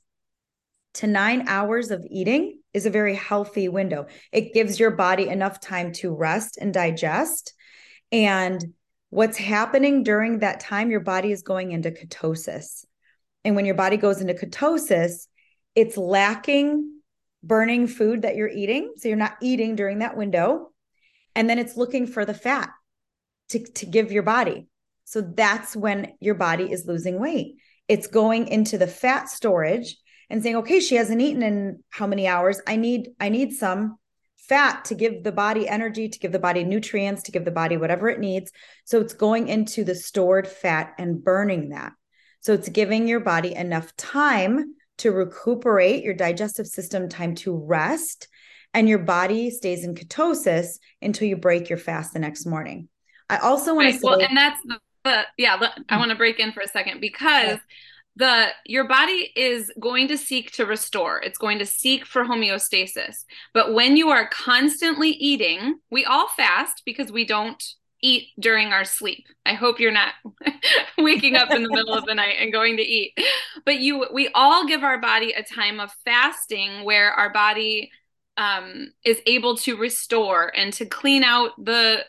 to 0.94 1.07
nine 1.07 1.46
hours 1.46 1.92
of 1.92 2.05
eating 2.11 2.59
is 2.74 2.87
a 2.87 2.90
very 2.90 3.14
healthy 3.14 3.68
window. 3.68 4.07
It 4.33 4.53
gives 4.53 4.81
your 4.81 4.90
body 4.90 5.29
enough 5.29 5.61
time 5.61 5.92
to 5.94 6.12
rest 6.14 6.59
and 6.61 6.74
digest. 6.74 7.53
And 8.11 8.74
what's 9.11 9.38
happening 9.38 10.03
during 10.03 10.40
that 10.40 10.61
time, 10.61 10.90
your 10.90 11.01
body 11.01 11.33
is 11.33 11.42
going 11.42 11.73
into 11.73 11.90
ketosis. 11.90 12.85
And 13.44 13.57
when 13.57 13.64
your 13.64 13.75
body 13.75 13.97
goes 13.97 14.21
into 14.21 14.35
ketosis, 14.35 15.27
it's 15.75 15.97
lacking 15.97 17.01
burning 17.42 17.87
food 17.87 18.23
that 18.23 18.37
you're 18.37 18.49
eating. 18.49 18.92
So 18.97 19.09
you're 19.09 19.16
not 19.16 19.37
eating 19.40 19.77
during 19.77 20.01
that 20.01 20.16
window. 20.16 20.71
And 21.35 21.49
then 21.49 21.59
it's 21.59 21.77
looking 21.77 22.07
for 22.07 22.25
the 22.25 22.35
fat 22.35 22.71
to, 23.51 23.64
to 23.64 23.87
give 23.87 24.12
your 24.12 24.25
body. 24.25 24.66
So 25.05 25.21
that's 25.23 25.75
when 25.75 26.12
your 26.21 26.35
body 26.35 26.71
is 26.71 26.87
losing 26.87 27.18
weight. 27.18 27.57
It's 27.87 28.07
going 28.07 28.49
into 28.49 28.77
the 28.77 28.87
fat 28.87 29.29
storage 29.29 29.97
and 30.29 30.42
saying, 30.42 30.57
okay, 30.57 30.81
she 30.81 30.97
hasn't 30.97 31.23
eaten 31.23 31.42
in 31.42 31.83
how 31.88 32.07
many 32.07 32.27
hours? 32.27 32.61
I 32.66 32.77
need, 32.77 33.11
I 33.18 33.31
need 33.31 33.53
some 33.53 33.97
fat 34.49 34.85
to 34.87 34.95
give 34.95 35.23
the 35.23 35.33
body 35.33 35.69
energy, 35.69 36.09
to 36.09 36.19
give 36.19 36.33
the 36.33 36.39
body 36.39 36.65
nutrients, 36.65 37.23
to 37.25 37.33
give 37.33 37.45
the 37.45 37.51
body 37.51 37.77
whatever 37.77 38.09
it 38.09 38.19
needs. 38.19 38.51
So 38.85 39.01
it's 39.01 39.15
going 39.15 39.49
into 39.49 39.85
the 39.85 39.95
stored 39.95 40.49
fat 40.49 40.95
and 40.99 41.23
burning 41.23 41.71
that. 41.71 41.93
So 42.41 42.55
it's 42.55 42.69
giving 42.69 43.09
your 43.09 43.21
body 43.21 43.55
enough 43.55 43.95
time 43.97 44.75
to 44.99 45.11
recuperate, 45.11 46.03
your 46.03 46.15
digestive 46.15 46.67
system 46.67 47.09
time 47.09 47.35
to 47.37 47.57
rest, 47.57 48.29
and 48.75 48.89
your 48.89 48.99
body 48.99 49.51
stays 49.51 49.85
in 49.85 49.95
ketosis 49.95 50.79
until 51.01 51.29
you 51.29 51.37
break 51.37 51.69
your 51.69 51.79
fast 51.79 52.13
the 52.13 52.19
next 52.19 52.47
morning. 52.47 52.89
I 53.31 53.39
also 53.39 53.75
want 53.75 53.87
right. 53.87 53.95
to 53.95 53.99
say, 53.99 54.05
well, 54.05 54.21
and 54.21 54.37
that's 54.37 54.61
the, 54.65 54.79
the 55.05 55.23
yeah. 55.37 55.57
I 55.89 55.97
mm. 55.97 55.99
want 55.99 56.11
to 56.11 56.17
break 56.17 56.39
in 56.41 56.53
for 56.53 56.61
a 56.61 56.69
second 56.69 57.01
because 57.01 57.59
the 58.19 58.49
your 58.67 58.87
body 58.87 59.31
is 59.37 59.73
going 59.81 60.09
to 60.09 60.19
seek 60.19 60.51
to 60.53 60.67
restore. 60.67 61.21
It's 61.21 61.39
going 61.39 61.61
to 61.61 61.67
seek 61.67 62.05
for 62.05 62.25
homeostasis. 62.25 63.25
But 63.55 63.73
when 63.73 63.97
you 63.97 64.09
are 64.11 64.29
constantly 64.29 65.11
eating 65.11 65.79
we 65.91 66.05
all 66.05 66.29
fast 66.29 66.83
because 66.85 67.13
we 67.13 67.25
don't 67.25 67.63
eat 68.03 68.29
during 68.39 68.69
our 68.69 68.85
sleep. 68.85 69.27
I 69.45 69.55
hope 69.55 69.81
you're 69.81 69.93
not 69.93 70.15
waking 70.99 71.37
up 71.37 71.51
in 71.51 71.63
the 71.63 71.69
middle 71.69 71.95
of 71.95 72.07
the 72.07 72.15
night 72.15 72.37
and 72.41 72.53
going 72.53 72.77
to 72.77 72.83
eat. 72.83 73.17
But 73.65 73.79
you 73.79 74.07
we 74.13 74.29
all 74.35 74.67
give 74.67 74.83
our 74.83 75.01
body 75.01 75.33
a 75.33 75.43
time 75.43 75.79
of 75.79 75.93
fasting 76.05 76.85
where 76.85 77.13
our 77.13 77.33
body 77.33 77.91
um, 78.37 78.93
is 79.05 79.21
able 79.27 79.57
to 79.59 79.77
restore 79.77 80.53
and 80.57 80.73
to 80.75 80.87
clean 80.87 81.23
out 81.25 81.53
the 81.65 82.05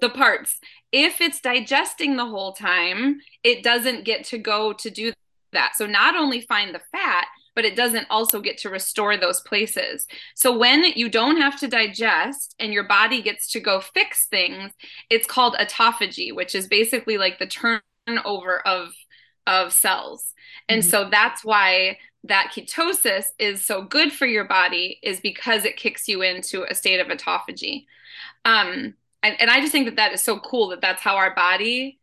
the 0.00 0.10
parts 0.10 0.58
if 0.92 1.20
it's 1.20 1.40
digesting 1.40 2.16
the 2.16 2.26
whole 2.26 2.52
time, 2.52 3.20
it 3.44 3.62
doesn't 3.62 4.04
get 4.04 4.24
to 4.24 4.38
go 4.38 4.72
to 4.72 4.90
do 4.90 5.12
that. 5.52 5.72
So 5.76 5.86
not 5.86 6.16
only 6.16 6.40
find 6.42 6.74
the 6.74 6.80
fat, 6.92 7.26
but 7.54 7.64
it 7.64 7.76
doesn't 7.76 8.06
also 8.08 8.40
get 8.40 8.58
to 8.58 8.70
restore 8.70 9.16
those 9.16 9.40
places. 9.40 10.06
So 10.34 10.56
when 10.56 10.84
you 10.84 11.08
don't 11.08 11.40
have 11.40 11.58
to 11.60 11.68
digest 11.68 12.54
and 12.58 12.72
your 12.72 12.84
body 12.84 13.20
gets 13.20 13.50
to 13.52 13.60
go 13.60 13.80
fix 13.80 14.26
things, 14.26 14.72
it's 15.10 15.26
called 15.26 15.56
autophagy, 15.56 16.34
which 16.34 16.54
is 16.54 16.68
basically 16.68 17.18
like 17.18 17.38
the 17.38 17.46
turnover 18.06 18.66
of 18.66 18.92
of 19.46 19.72
cells. 19.72 20.34
And 20.68 20.82
mm-hmm. 20.82 20.90
so 20.90 21.08
that's 21.10 21.42
why 21.42 21.98
that 22.24 22.52
ketosis 22.54 23.24
is 23.38 23.64
so 23.64 23.82
good 23.82 24.12
for 24.12 24.26
your 24.26 24.44
body 24.44 24.98
is 25.02 25.20
because 25.20 25.64
it 25.64 25.78
kicks 25.78 26.06
you 26.06 26.20
into 26.20 26.64
a 26.64 26.74
state 26.74 27.00
of 27.00 27.06
autophagy. 27.06 27.86
Um, 28.44 28.94
and, 29.22 29.36
and 29.40 29.50
I 29.50 29.60
just 29.60 29.72
think 29.72 29.86
that 29.86 29.96
that 29.96 30.12
is 30.12 30.22
so 30.22 30.38
cool 30.38 30.68
that 30.68 30.80
that's 30.80 31.02
how 31.02 31.16
our 31.16 31.34
body 31.34 31.98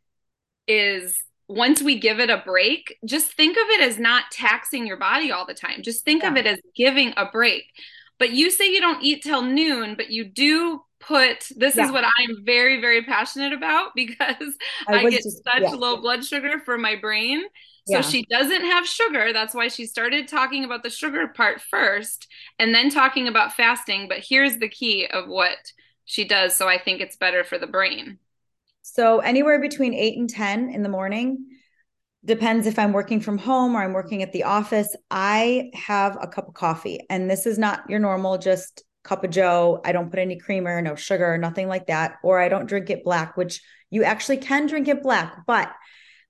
is 0.67 1.17
once 1.47 1.81
we 1.81 1.99
give 1.99 2.19
it 2.19 2.29
a 2.29 2.41
break, 2.45 2.97
just 3.05 3.33
think 3.33 3.55
of 3.57 3.69
it 3.69 3.81
as 3.81 3.99
not 3.99 4.31
taxing 4.31 4.87
your 4.87 4.97
body 4.97 5.31
all 5.31 5.45
the 5.45 5.53
time. 5.53 5.81
Just 5.83 6.03
think 6.03 6.23
yeah. 6.23 6.31
of 6.31 6.37
it 6.37 6.47
as 6.47 6.59
giving 6.75 7.13
a 7.17 7.25
break. 7.25 7.65
But 8.17 8.31
you 8.31 8.49
say 8.49 8.71
you 8.71 8.81
don't 8.81 9.03
eat 9.03 9.23
till 9.23 9.41
noon, 9.41 9.95
but 9.95 10.09
you 10.09 10.25
do 10.25 10.81
put 10.99 11.47
this 11.55 11.75
yeah. 11.75 11.85
is 11.85 11.91
what 11.91 12.03
I'm 12.03 12.43
very, 12.45 12.81
very 12.81 13.03
passionate 13.03 13.53
about 13.53 13.91
because 13.95 14.55
I, 14.87 14.99
I 14.99 15.09
get 15.09 15.23
just, 15.23 15.43
such 15.43 15.61
yeah. 15.61 15.71
low 15.71 15.97
blood 15.97 16.25
sugar 16.25 16.59
for 16.59 16.77
my 16.77 16.95
brain. 16.95 17.43
So 17.87 17.97
yeah. 17.97 18.01
she 18.01 18.25
doesn't 18.31 18.61
have 18.61 18.87
sugar. 18.87 19.31
That's 19.31 19.53
why 19.53 19.67
she 19.67 19.85
started 19.85 20.27
talking 20.27 20.63
about 20.63 20.81
the 20.81 20.89
sugar 20.89 21.27
part 21.27 21.61
first 21.61 22.27
and 22.57 22.73
then 22.73 22.89
talking 22.89 23.27
about 23.27 23.53
fasting. 23.53 24.07
But 24.07 24.25
here's 24.27 24.57
the 24.57 24.69
key 24.69 25.05
of 25.05 25.27
what 25.27 25.59
she 26.05 26.25
does. 26.25 26.55
So 26.55 26.67
I 26.67 26.77
think 26.77 27.01
it's 27.01 27.17
better 27.17 27.43
for 27.43 27.57
the 27.57 27.67
brain. 27.67 28.19
So 28.83 29.19
anywhere 29.19 29.59
between 29.59 29.93
eight 29.93 30.17
and 30.17 30.29
10 30.29 30.69
in 30.69 30.83
the 30.83 30.89
morning, 30.89 31.45
depends 32.23 32.67
if 32.67 32.79
I'm 32.79 32.93
working 32.93 33.19
from 33.19 33.37
home 33.37 33.75
or 33.75 33.83
I'm 33.83 33.93
working 33.93 34.21
at 34.23 34.31
the 34.31 34.43
office. 34.43 34.95
I 35.11 35.71
have 35.73 36.17
a 36.21 36.27
cup 36.27 36.47
of 36.47 36.53
coffee, 36.53 36.99
and 37.09 37.29
this 37.29 37.45
is 37.45 37.57
not 37.57 37.89
your 37.89 37.99
normal 37.99 38.37
just 38.37 38.83
cup 39.03 39.23
of 39.23 39.29
joe. 39.29 39.81
I 39.85 39.91
don't 39.91 40.09
put 40.09 40.19
any 40.19 40.37
creamer, 40.37 40.81
no 40.81 40.95
sugar, 40.95 41.37
nothing 41.37 41.67
like 41.67 41.87
that. 41.87 42.15
Or 42.23 42.39
I 42.39 42.49
don't 42.49 42.65
drink 42.65 42.89
it 42.89 43.03
black, 43.03 43.37
which 43.37 43.61
you 43.91 44.03
actually 44.03 44.37
can 44.37 44.65
drink 44.65 44.87
it 44.87 45.03
black. 45.03 45.45
But 45.45 45.71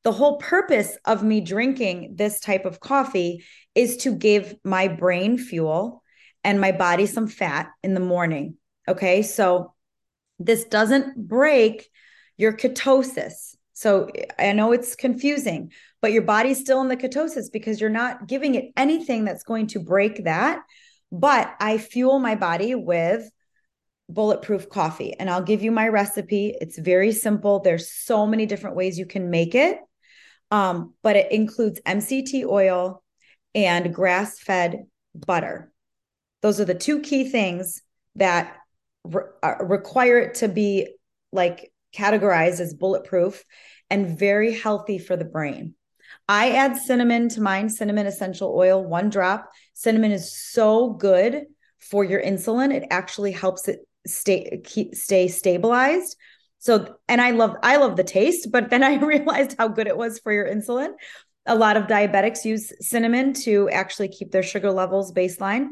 the 0.04 0.12
whole 0.12 0.38
purpose 0.38 0.98
of 1.06 1.24
me 1.24 1.42
drinking 1.42 2.16
this 2.16 2.40
type 2.40 2.66
of 2.66 2.80
coffee 2.80 3.44
is 3.74 3.98
to 3.98 4.14
give 4.14 4.56
my 4.64 4.88
brain 4.88 5.38
fuel 5.38 6.04
and 6.44 6.62
my 6.62 6.72
body 6.72 7.06
some 7.06 7.28
fat 7.28 7.70
in 7.82 7.94
the 7.94 8.00
morning. 8.00 8.58
Okay. 8.88 9.22
So 9.22 9.74
this 10.40 10.66
doesn't 10.66 11.28
break 11.28 11.90
your 12.38 12.54
ketosis. 12.54 13.56
So 13.74 14.10
I 14.40 14.54
know 14.54 14.72
it's 14.72 14.96
confusing, 14.96 15.72
but 16.02 16.12
your 16.12 16.22
body's 16.22 16.60
still 16.60 16.82
in 16.82 16.88
the 16.88 16.98
ketosis 16.98 17.52
because 17.52 17.82
you're 17.82 17.90
not 17.90 18.28
giving 18.28 18.56
it 18.56 18.72
anything 18.78 19.26
that's 19.26 19.44
going 19.44 19.68
to 19.68 19.80
break 19.80 20.24
that. 20.26 20.62
But 21.12 21.54
I 21.60 21.78
fuel 21.78 22.20
my 22.20 22.36
body 22.36 22.76
with 22.76 23.30
bulletproof 24.10 24.70
coffee 24.70 25.14
and 25.14 25.30
I'll 25.30 25.42
give 25.42 25.64
you 25.64 25.72
my 25.72 25.88
recipe. 25.88 26.56
It's 26.60 26.78
very 26.78 27.12
simple. 27.12 27.60
There's 27.60 27.92
so 27.92 28.26
many 28.26 28.46
different 28.46 28.76
ways 28.76 29.00
you 29.00 29.06
can 29.06 29.30
make 29.30 29.56
it. 29.56 29.80
Um, 30.52 30.94
but 31.02 31.16
it 31.16 31.32
includes 31.32 31.82
MCT 31.86 32.46
oil 32.46 33.04
and 33.54 33.94
grass 33.94 34.40
fed 34.40 34.86
butter. 35.14 35.72
Those 36.42 36.60
are 36.60 36.66
the 36.66 36.76
two 36.76 37.02
key 37.02 37.30
things 37.30 37.82
that 38.16 38.58
re- 39.06 39.24
uh, 39.44 39.56
require 39.62 40.20
it 40.20 40.36
to 40.36 40.48
be 40.48 40.88
like 41.32 41.72
categorized 41.96 42.60
as 42.60 42.74
bulletproof 42.74 43.44
and 43.90 44.18
very 44.18 44.54
healthy 44.54 44.98
for 44.98 45.16
the 45.16 45.26
brain. 45.26 45.76
I 46.28 46.52
add 46.52 46.78
cinnamon 46.78 47.30
to 47.30 47.42
mine, 47.42 47.70
cinnamon 47.70 48.08
essential 48.08 48.54
oil, 48.56 48.84
one 48.84 49.10
drop. 49.10 49.50
Cinnamon 49.74 50.12
is 50.12 50.36
so 50.36 50.90
good 50.90 51.44
for 51.80 52.04
your 52.04 52.22
insulin. 52.22 52.74
It 52.74 52.86
actually 52.90 53.32
helps 53.32 53.68
it 53.68 53.80
stay 54.08 54.62
keep 54.64 54.96
stay 54.96 55.28
stabilized. 55.28 56.16
So 56.60 56.96
and 57.08 57.22
I 57.22 57.32
love 57.32 57.58
I 57.62 57.78
love 57.78 57.96
the 57.96 58.04
taste, 58.04 58.50
but 58.52 58.70
then 58.70 58.84
I 58.84 58.96
realized 59.04 59.56
how 59.58 59.68
good 59.68 59.88
it 59.88 59.98
was 59.98 60.20
for 60.20 60.32
your 60.32 60.48
insulin. 60.48 60.94
A 61.46 61.56
lot 61.56 61.78
of 61.78 61.84
diabetics 61.84 62.44
use 62.44 62.72
cinnamon 62.80 63.34
to 63.44 63.70
actually 63.70 64.08
keep 64.08 64.32
their 64.32 64.44
sugar 64.44 64.72
levels 64.72 65.14
baseline. 65.14 65.70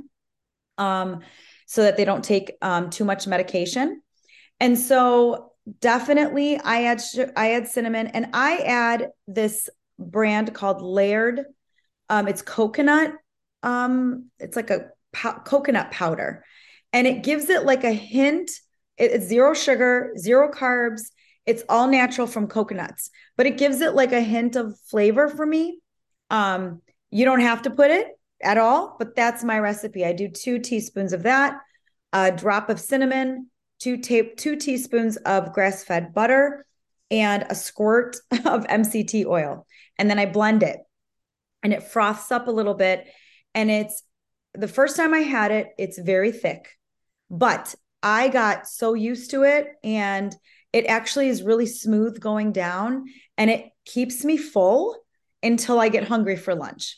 Um, 0.78 1.22
so 1.66 1.84
that 1.84 1.98
they 1.98 2.06
don't 2.06 2.24
take 2.24 2.54
um, 2.62 2.90
too 2.90 3.06
much 3.06 3.28
medication. 3.28 4.02
And 4.60 4.78
so 4.78 5.52
definitely 5.80 6.58
I 6.58 6.84
add 6.84 7.02
I 7.36 7.54
add 7.54 7.68
cinnamon 7.68 8.08
and 8.08 8.28
I 8.34 8.58
add 8.58 9.10
this 9.28 9.70
brand 10.00 10.54
called 10.54 10.82
Laird. 10.82 11.46
Um, 12.10 12.28
it's 12.28 12.42
coconut. 12.42 13.14
Um, 13.62 14.30
it's 14.40 14.56
like 14.56 14.70
a 14.70 14.90
po- 15.14 15.40
coconut 15.46 15.92
powder, 15.92 16.44
and 16.92 17.08
it 17.08 17.24
gives 17.24 17.50
it 17.50 17.64
like 17.64 17.84
a 17.84 17.94
hint. 17.94 18.52
It, 18.98 19.12
it's 19.12 19.26
zero 19.26 19.54
sugar, 19.54 20.14
zero 20.18 20.52
carbs. 20.52 21.04
It's 21.46 21.64
all 21.70 21.88
natural 21.88 22.28
from 22.28 22.48
coconuts, 22.48 23.10
but 23.36 23.46
it 23.46 23.58
gives 23.58 23.82
it 23.82 23.96
like 23.96 24.12
a 24.12 24.22
hint 24.22 24.56
of 24.56 24.78
flavor 24.90 25.30
for 25.30 25.46
me. 25.46 25.80
Um, 26.30 26.82
you 27.10 27.26
don't 27.26 27.42
have 27.42 27.64
to 27.64 27.70
put 27.70 27.92
it 27.92 28.08
at 28.44 28.58
all, 28.58 28.96
but 29.00 29.16
that's 29.16 29.44
my 29.44 29.60
recipe. 29.60 30.06
I 30.06 30.14
do 30.14 30.28
two 30.28 30.60
teaspoons 30.60 31.14
of 31.14 31.24
that, 31.24 31.60
a 32.12 32.32
drop 32.32 32.70
of 32.70 32.80
cinnamon, 32.80 33.50
two 33.80 33.98
tape 33.98 34.38
two 34.38 34.56
teaspoons 34.56 35.18
of 35.18 35.54
grass-fed 35.54 36.14
butter 36.14 36.66
and 37.12 37.46
a 37.50 37.56
squirt 37.56 38.18
of 38.32 38.66
MCT 38.66 39.26
oil. 39.26 39.66
And 39.98 40.10
then 40.10 40.20
I 40.20 40.26
blend 40.26 40.64
it 40.64 40.80
and 41.62 41.74
it 41.74 41.84
froths 41.84 42.32
up 42.32 42.48
a 42.48 42.52
little 42.52 42.74
bit. 42.74 43.08
And 43.54 43.70
it's 43.70 44.04
the 44.54 44.68
first 44.68 44.96
time 44.96 45.14
I 45.14 45.20
had 45.20 45.52
it, 45.52 45.68
it's 45.78 46.00
very 46.00 46.32
thick, 46.32 46.70
but 47.30 47.76
I 48.02 48.28
got 48.28 48.68
so 48.68 48.94
used 48.94 49.32
to 49.32 49.44
it 49.44 49.68
and 49.84 50.36
it 50.72 50.86
actually 50.86 51.30
is 51.30 51.44
really 51.44 51.68
smooth 51.68 52.20
going 52.20 52.52
down 52.52 53.06
and 53.38 53.50
it 53.50 53.70
keeps 53.86 54.26
me 54.26 54.38
full 54.38 54.98
until 55.42 55.80
I 55.80 55.90
get 55.90 56.08
hungry 56.08 56.36
for 56.36 56.56
lunch. 56.56 56.98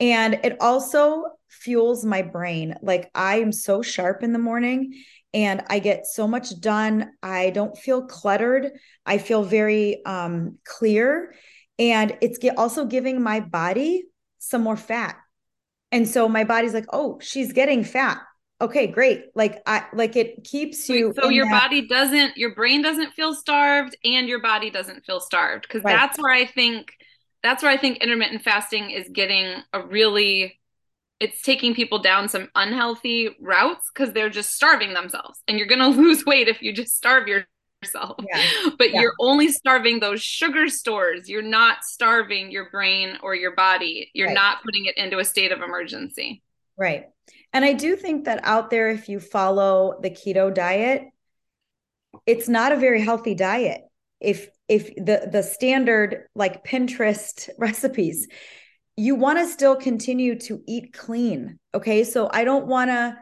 And 0.00 0.40
it 0.42 0.56
also 0.60 1.24
fuels 1.48 2.04
my 2.04 2.22
brain. 2.22 2.74
Like 2.82 3.10
I 3.14 3.40
am 3.40 3.52
so 3.52 3.82
sharp 3.82 4.22
in 4.22 4.32
the 4.32 4.38
morning 4.38 4.94
and 5.32 5.62
I 5.68 5.78
get 5.78 6.06
so 6.06 6.26
much 6.26 6.58
done. 6.58 7.12
I 7.22 7.50
don't 7.50 7.76
feel 7.76 8.06
cluttered. 8.06 8.72
I 9.04 9.18
feel 9.18 9.44
very 9.44 10.04
um, 10.04 10.58
clear. 10.64 11.34
And 11.78 12.16
it's 12.20 12.38
get, 12.38 12.58
also 12.58 12.86
giving 12.86 13.22
my 13.22 13.40
body 13.40 14.04
some 14.38 14.62
more 14.62 14.76
fat. 14.76 15.16
And 15.92 16.08
so 16.08 16.28
my 16.28 16.44
body's 16.44 16.74
like, 16.74 16.86
oh, 16.92 17.18
she's 17.20 17.52
getting 17.52 17.84
fat. 17.84 18.18
Okay, 18.62 18.86
great. 18.86 19.24
Like 19.34 19.62
I 19.66 19.86
like 19.94 20.16
it 20.16 20.44
keeps 20.44 20.88
you. 20.88 21.08
Wait, 21.08 21.16
so 21.16 21.28
your 21.30 21.46
that- 21.46 21.62
body 21.62 21.86
doesn't, 21.86 22.36
your 22.36 22.54
brain 22.54 22.82
doesn't 22.82 23.12
feel 23.12 23.34
starved, 23.34 23.96
and 24.04 24.28
your 24.28 24.40
body 24.40 24.70
doesn't 24.70 25.04
feel 25.06 25.20
starved. 25.20 25.62
Because 25.62 25.82
right. 25.82 25.96
that's 25.96 26.18
where 26.18 26.32
I 26.32 26.44
think 26.44 26.92
that's 27.42 27.62
where 27.62 27.72
I 27.72 27.76
think 27.76 27.98
intermittent 27.98 28.42
fasting 28.42 28.90
is 28.90 29.08
getting 29.12 29.62
a 29.72 29.82
really 29.86 30.60
it's 31.20 31.42
taking 31.42 31.74
people 31.74 31.98
down 31.98 32.28
some 32.30 32.48
unhealthy 32.54 33.36
routes 33.40 33.90
because 33.92 34.12
they're 34.14 34.30
just 34.30 34.54
starving 34.54 34.94
themselves 34.94 35.42
and 35.46 35.58
you're 35.58 35.68
going 35.68 35.78
to 35.92 36.00
lose 36.00 36.24
weight 36.24 36.48
if 36.48 36.62
you 36.62 36.72
just 36.72 36.96
starve 36.96 37.28
yourself 37.28 38.16
yeah. 38.32 38.70
but 38.78 38.90
yeah. 38.90 39.00
you're 39.00 39.14
only 39.20 39.48
starving 39.48 40.00
those 40.00 40.22
sugar 40.22 40.68
stores 40.68 41.28
you're 41.28 41.42
not 41.42 41.84
starving 41.84 42.50
your 42.50 42.70
brain 42.70 43.16
or 43.22 43.34
your 43.34 43.54
body 43.54 44.10
you're 44.14 44.28
right. 44.28 44.34
not 44.34 44.62
putting 44.62 44.86
it 44.86 44.96
into 44.96 45.18
a 45.18 45.24
state 45.24 45.52
of 45.52 45.62
emergency 45.62 46.42
right 46.76 47.06
and 47.52 47.64
i 47.64 47.72
do 47.72 47.96
think 47.96 48.24
that 48.24 48.40
out 48.42 48.70
there 48.70 48.90
if 48.90 49.08
you 49.08 49.20
follow 49.20 49.98
the 50.02 50.10
keto 50.10 50.52
diet 50.52 51.04
it's 52.26 52.48
not 52.48 52.72
a 52.72 52.76
very 52.76 53.00
healthy 53.00 53.34
diet 53.34 53.82
if 54.20 54.50
if 54.70 54.94
the 54.96 55.28
the 55.30 55.42
standard 55.42 56.24
like 56.34 56.64
pinterest 56.64 57.50
recipes 57.58 58.26
you 59.00 59.14
want 59.14 59.38
to 59.38 59.46
still 59.46 59.76
continue 59.76 60.38
to 60.38 60.60
eat 60.66 60.92
clean. 60.92 61.58
Okay. 61.72 62.04
So 62.04 62.28
I 62.34 62.44
don't 62.44 62.66
want 62.66 62.90
to, 62.90 63.16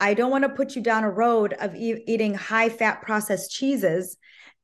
I 0.00 0.14
don't 0.14 0.30
want 0.30 0.44
to 0.44 0.48
put 0.48 0.74
you 0.74 0.80
down 0.80 1.04
a 1.04 1.10
road 1.10 1.54
of 1.60 1.74
e- 1.74 2.02
eating 2.06 2.32
high 2.32 2.70
fat 2.70 3.02
processed 3.02 3.50
cheeses 3.50 4.16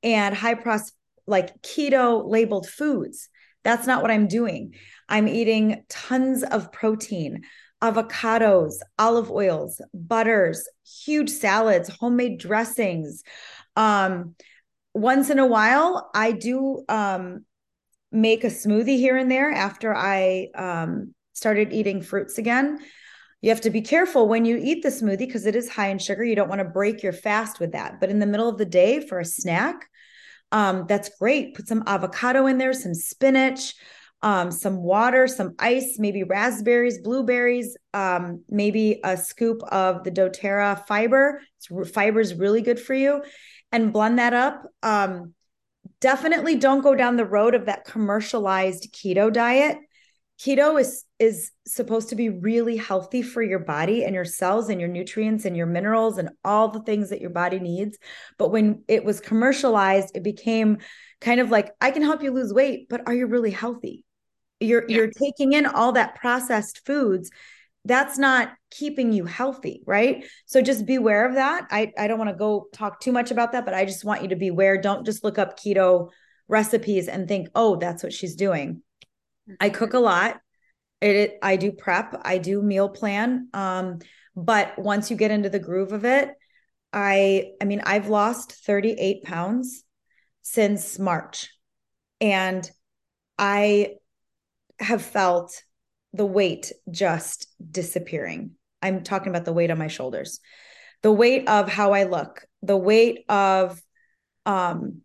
and 0.03 0.35
high 0.35 0.55
processed 0.55 0.95
like 1.27 1.61
keto 1.61 2.27
labeled 2.27 2.67
foods. 2.67 3.29
That's 3.63 3.87
not 3.87 4.01
what 4.01 4.11
I'm 4.11 4.27
doing. 4.27 4.73
I'm 5.07 5.29
eating 5.29 5.85
tons 5.91 6.43
of 6.43 6.73
protein, 6.73 7.43
avocados, 7.83 8.73
olive 8.99 9.31
oils, 9.31 9.83
butters, 9.93 10.67
huge 11.05 11.29
salads, 11.29 11.91
homemade 11.91 12.39
dressings. 12.39 13.23
Um, 13.77 14.35
once 14.95 15.31
in 15.31 15.39
a 15.39 15.47
while, 15.47 16.11
I 16.15 16.33
do 16.33 16.85
um, 16.89 17.45
make 18.11 18.45
a 18.45 18.49
smoothie 18.49 18.99
here 18.99 19.17
and 19.17 19.31
there 19.31 19.51
after 19.51 19.95
I 19.95 20.49
um, 20.55 21.15
started 21.33 21.73
eating 21.73 22.03
fruits 22.03 22.39
again. 22.39 22.79
You 23.41 23.51
have 23.51 23.63
to 23.63 23.71
be 23.71 23.81
careful 23.81 24.29
when 24.29 24.45
you 24.45 24.57
eat 24.63 24.83
the 24.83 24.91
smoothie 24.91 25.19
because 25.19 25.47
it 25.47 25.57
is 25.57 25.69
high 25.69 25.89
in 25.89 25.99
sugar. 25.99 26.23
You 26.23 26.37
don't 26.37 26.49
want 26.49 26.61
to 26.61 26.65
break 26.65 27.03
your 27.03 27.13
fast 27.13 27.59
with 27.59 27.73
that. 27.73 27.99
But 27.99 28.11
in 28.11 28.21
the 28.21 28.27
middle 28.27 28.49
of 28.49 28.59
the 28.59 28.65
day 28.65 29.01
for 29.01 29.19
a 29.19 29.25
snack, 29.25 29.89
um, 30.53 30.85
that's 30.87 31.11
great. 31.19 31.55
Put 31.55 31.67
some 31.67 31.83
avocado 31.87 32.47
in 32.47 32.59
there, 32.59 32.73
some 32.73 32.95
spinach, 32.95 33.75
um, 34.23 34.53
some 34.53 34.77
water, 34.77 35.27
some 35.27 35.55
ice, 35.59 35.97
maybe 35.99 36.23
raspberries, 36.23 37.01
blueberries, 37.01 37.77
um, 37.93 38.45
maybe 38.49 39.01
a 39.03 39.17
scoop 39.17 39.63
of 39.73 40.05
the 40.05 40.13
doTERRA 40.13 40.87
fiber. 40.87 41.41
Fiber 41.93 42.21
is 42.21 42.35
really 42.35 42.61
good 42.61 42.79
for 42.79 42.95
you, 42.95 43.23
and 43.73 43.93
blend 43.93 44.19
that 44.19 44.35
up. 44.35 44.65
Um, 44.83 45.35
definitely 46.01 46.57
don't 46.57 46.83
go 46.83 46.95
down 46.95 47.17
the 47.17 47.25
road 47.25 47.55
of 47.55 47.67
that 47.67 47.85
commercialized 47.85 48.93
keto 48.93 49.33
diet 49.33 49.79
keto 50.39 50.81
is 50.81 51.05
is 51.19 51.53
supposed 51.67 52.09
to 52.09 52.17
be 52.17 52.29
really 52.29 52.77
healthy 52.77 53.23
for 53.23 53.43
your 53.43 53.61
body 53.61 54.05
and 54.05 54.15
your 54.15 54.25
cells 54.25 54.69
and 54.69 54.81
your 54.81 54.89
nutrients 54.89 55.45
and 55.45 55.57
your 55.57 55.67
minerals 55.67 56.19
and 56.19 56.31
all 56.45 56.69
the 56.69 56.83
things 56.83 57.11
that 57.11 57.21
your 57.21 57.31
body 57.31 57.61
needs 57.61 57.99
but 58.39 58.51
when 58.51 58.83
it 58.89 59.05
was 59.05 59.21
commercialized 59.21 60.17
it 60.17 60.23
became 60.23 60.79
kind 61.21 61.41
of 61.41 61.51
like 61.51 61.71
i 61.81 61.91
can 61.91 62.03
help 62.03 62.23
you 62.23 62.33
lose 62.33 62.53
weight 62.53 62.89
but 62.89 63.03
are 63.07 63.15
you 63.15 63.27
really 63.27 63.53
healthy 63.53 64.05
you're 64.59 64.85
yeah. 64.89 64.97
you're 64.97 65.11
taking 65.11 65.53
in 65.53 65.67
all 65.67 65.93
that 65.93 66.17
processed 66.17 66.85
foods 66.85 67.31
that's 67.85 68.17
not 68.17 68.53
keeping 68.71 69.13
you 69.13 69.25
healthy, 69.25 69.83
right? 69.87 70.25
So 70.47 70.63
just 70.63 70.87
beware 70.87 71.27
of 71.27 71.35
that. 71.35 71.67
I, 71.71 71.93
I 71.99 72.07
don't 72.07 72.19
want 72.19 72.31
to 72.31 72.37
go 72.37 72.69
talk 72.73 73.01
too 73.01 73.13
much 73.13 73.31
about 73.31 73.53
that, 73.53 73.65
but 73.65 73.75
I 73.75 73.85
just 73.85 74.05
want 74.05 74.23
you 74.23 74.29
to 74.29 74.37
beware. 74.37 74.81
Don't 74.81 75.05
just 75.05 75.25
look 75.25 75.39
up 75.39 75.59
keto 75.59 76.11
recipes 76.49 77.09
and 77.09 77.27
think, 77.27 77.49
oh, 77.55 77.77
that's 77.77 78.03
what 78.03 78.13
she's 78.13 78.37
doing. 78.37 78.83
I 79.61 79.69
mm-hmm. 79.69 79.77
cook 79.77 79.95
a 79.95 79.99
lot. 79.99 80.41
It, 81.01 81.17
it 81.17 81.39
I 81.43 81.57
do 81.57 81.73
prep, 81.73 82.21
I 82.25 82.39
do 82.39 82.63
meal 82.63 82.89
plan. 82.89 83.49
Um, 83.53 83.99
but 84.37 84.79
once 84.79 85.11
you 85.11 85.17
get 85.17 85.31
into 85.31 85.51
the 85.51 85.59
groove 85.59 85.93
of 85.93 86.05
it, 86.05 86.31
I 86.93 87.53
I 87.61 87.65
mean, 87.65 87.83
I've 87.85 88.09
lost 88.09 88.53
38 88.53 89.25
pounds 89.25 89.85
since 90.43 90.99
March. 90.99 91.51
And 92.21 92.69
I 93.39 93.95
have 94.79 95.03
felt 95.03 95.63
the 96.13 96.27
weight 96.27 96.73
just 96.91 97.49
disappearing. 97.71 98.53
I'm 98.83 99.03
talking 99.03 99.29
about 99.29 99.45
the 99.45 99.53
weight 99.53 99.71
on 99.71 99.79
my 99.79 99.89
shoulders, 99.89 100.41
the 101.03 101.13
weight 101.13 101.49
of 101.49 101.69
how 101.69 101.93
I 101.93 102.05
look, 102.05 102.45
the 102.63 102.77
weight 102.77 103.25
of 103.29 103.81
um 104.45 105.03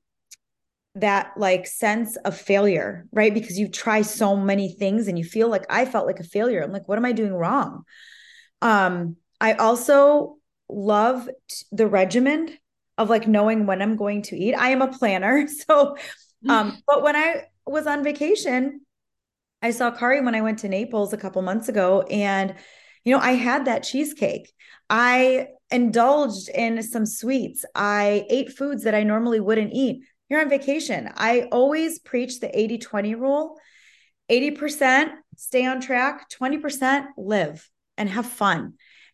that 0.95 1.33
like 1.37 1.67
sense 1.67 2.17
of 2.17 2.35
failure, 2.35 3.05
right? 3.11 3.33
Because 3.33 3.59
you 3.59 3.67
try 3.67 4.01
so 4.01 4.35
many 4.35 4.73
things 4.73 5.07
and 5.07 5.17
you 5.17 5.23
feel 5.23 5.47
like 5.47 5.65
I 5.69 5.85
felt 5.85 6.07
like 6.07 6.19
a 6.19 6.23
failure. 6.23 6.63
I'm 6.63 6.71
like, 6.71 6.87
what 6.87 6.97
am 6.97 7.05
I 7.05 7.11
doing 7.11 7.33
wrong? 7.33 7.83
Um, 8.63 9.17
I 9.39 9.53
also 9.53 10.37
love 10.67 11.29
the 11.71 11.87
regimen 11.87 12.57
of 12.97 13.11
like 13.11 13.27
knowing 13.27 13.67
when 13.67 13.81
I'm 13.81 13.95
going 13.95 14.23
to 14.23 14.35
eat. 14.35 14.55
I 14.55 14.69
am 14.69 14.81
a 14.81 14.91
planner. 14.91 15.47
So 15.67 15.97
um, 16.49 16.81
but 16.87 17.03
when 17.03 17.15
I 17.15 17.45
was 17.65 17.87
on 17.87 18.03
vacation, 18.03 18.81
I 19.61 19.71
saw 19.71 19.91
Kari 19.91 20.21
when 20.21 20.35
I 20.35 20.41
went 20.41 20.59
to 20.59 20.69
Naples 20.69 21.13
a 21.13 21.17
couple 21.17 21.41
months 21.41 21.69
ago, 21.69 22.01
and 22.03 22.55
you 23.03 23.13
know, 23.13 23.21
I 23.21 23.31
had 23.31 23.65
that 23.65 23.83
cheesecake. 23.83 24.51
I 24.89 25.47
indulged 25.71 26.49
in 26.49 26.81
some 26.83 27.05
sweets. 27.05 27.65
I 27.73 28.25
ate 28.29 28.57
foods 28.57 28.83
that 28.83 28.95
I 28.95 29.03
normally 29.03 29.39
wouldn't 29.39 29.73
eat. 29.73 30.03
You're 30.29 30.41
on 30.41 30.49
vacation. 30.49 31.09
I 31.15 31.47
always 31.51 31.99
preach 31.99 32.39
the 32.39 32.57
80 32.57 32.77
20 32.79 33.15
rule 33.15 33.57
80% 34.29 35.11
stay 35.35 35.65
on 35.65 35.79
track, 35.79 36.29
20% 36.29 37.05
live 37.17 37.69
and 37.97 38.09
have 38.09 38.25
fun. 38.25 38.73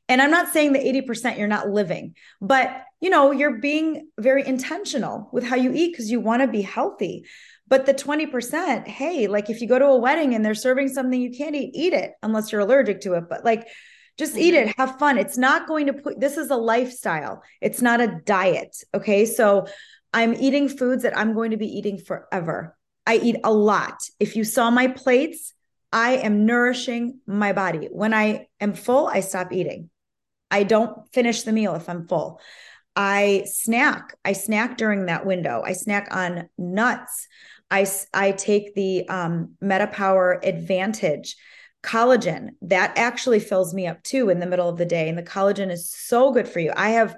And 0.09 0.21
I'm 0.21 0.31
not 0.31 0.51
saying 0.51 0.73
the 0.73 0.79
80% 0.79 1.37
you're 1.37 1.47
not 1.47 1.69
living, 1.69 2.15
but 2.41 2.83
you 2.99 3.09
know, 3.09 3.31
you're 3.31 3.59
being 3.59 4.09
very 4.19 4.45
intentional 4.45 5.29
with 5.31 5.43
how 5.43 5.55
you 5.55 5.71
eat 5.73 5.91
because 5.91 6.09
you 6.09 6.19
want 6.19 6.41
to 6.41 6.47
be 6.47 6.61
healthy. 6.61 7.25
But 7.73 7.87
the 7.87 7.93
20%, 7.95 8.87
hey, 8.87 9.25
like 9.25 9.49
if 9.49 9.59
you 9.59 9.67
go 9.67 9.79
to 9.79 9.87
a 9.87 9.97
wedding 9.97 10.35
and 10.35 10.45
they're 10.45 10.53
serving 10.53 10.89
something 10.89 11.19
you 11.19 11.31
can't 11.35 11.55
eat, 11.55 11.71
eat 11.73 11.91
it 11.91 12.11
unless 12.21 12.51
you're 12.51 12.61
allergic 12.61 13.01
to 13.01 13.13
it. 13.13 13.23
But 13.27 13.43
like 13.43 13.67
just 14.15 14.37
eat 14.37 14.53
it, 14.53 14.67
mm-hmm. 14.67 14.79
have 14.79 14.99
fun. 14.99 15.17
It's 15.17 15.39
not 15.39 15.67
going 15.67 15.87
to 15.87 15.93
put 15.93 16.19
this 16.19 16.37
is 16.37 16.51
a 16.51 16.55
lifestyle, 16.55 17.41
it's 17.61 17.81
not 17.81 17.99
a 17.99 18.19
diet. 18.25 18.77
Okay. 18.93 19.25
So 19.25 19.65
I'm 20.13 20.35
eating 20.35 20.69
foods 20.69 21.01
that 21.01 21.17
I'm 21.17 21.33
going 21.33 21.49
to 21.49 21.57
be 21.57 21.65
eating 21.65 21.97
forever. 21.97 22.77
I 23.07 23.15
eat 23.15 23.37
a 23.43 23.51
lot. 23.51 24.03
If 24.19 24.35
you 24.35 24.43
saw 24.43 24.69
my 24.69 24.85
plates, 24.85 25.55
I 25.91 26.17
am 26.17 26.45
nourishing 26.45 27.21
my 27.25 27.53
body. 27.53 27.89
When 27.91 28.13
I 28.13 28.49
am 28.59 28.75
full, 28.75 29.07
I 29.07 29.21
stop 29.21 29.51
eating. 29.51 29.89
I 30.51 30.61
don't 30.61 31.11
finish 31.11 31.41
the 31.41 31.51
meal 31.51 31.73
if 31.73 31.89
I'm 31.89 32.07
full. 32.07 32.39
I 32.95 33.45
snack. 33.47 34.15
I 34.23 34.33
snack 34.33 34.77
during 34.77 35.07
that 35.07 35.25
window. 35.25 35.63
I 35.65 35.73
snack 35.73 36.09
on 36.11 36.49
nuts. 36.55 37.27
I, 37.73 37.87
I 38.13 38.31
take 38.33 38.75
the 38.75 39.09
um, 39.09 39.55
MetaPower 39.61 40.45
Advantage 40.45 41.35
collagen. 41.81 42.49
That 42.61 42.95
actually 42.99 43.39
fills 43.39 43.73
me 43.73 43.87
up 43.87 44.03
too 44.03 44.29
in 44.29 44.39
the 44.39 44.45
middle 44.45 44.69
of 44.69 44.77
the 44.77 44.85
day. 44.85 45.09
And 45.09 45.17
the 45.17 45.23
collagen 45.23 45.71
is 45.71 45.89
so 45.89 46.31
good 46.31 46.47
for 46.47 46.59
you. 46.59 46.71
I 46.75 46.91
have 46.91 47.15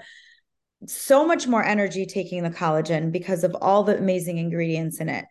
so 0.88 1.28
much 1.28 1.46
more 1.46 1.64
energy 1.64 2.06
taking 2.06 2.42
the 2.42 2.50
collagen 2.50 3.12
because 3.12 3.44
of 3.44 3.54
all 3.62 3.84
the 3.84 3.98
amazing 3.98 4.38
ingredients 4.38 5.02
in 5.02 5.10
it. 5.10 5.26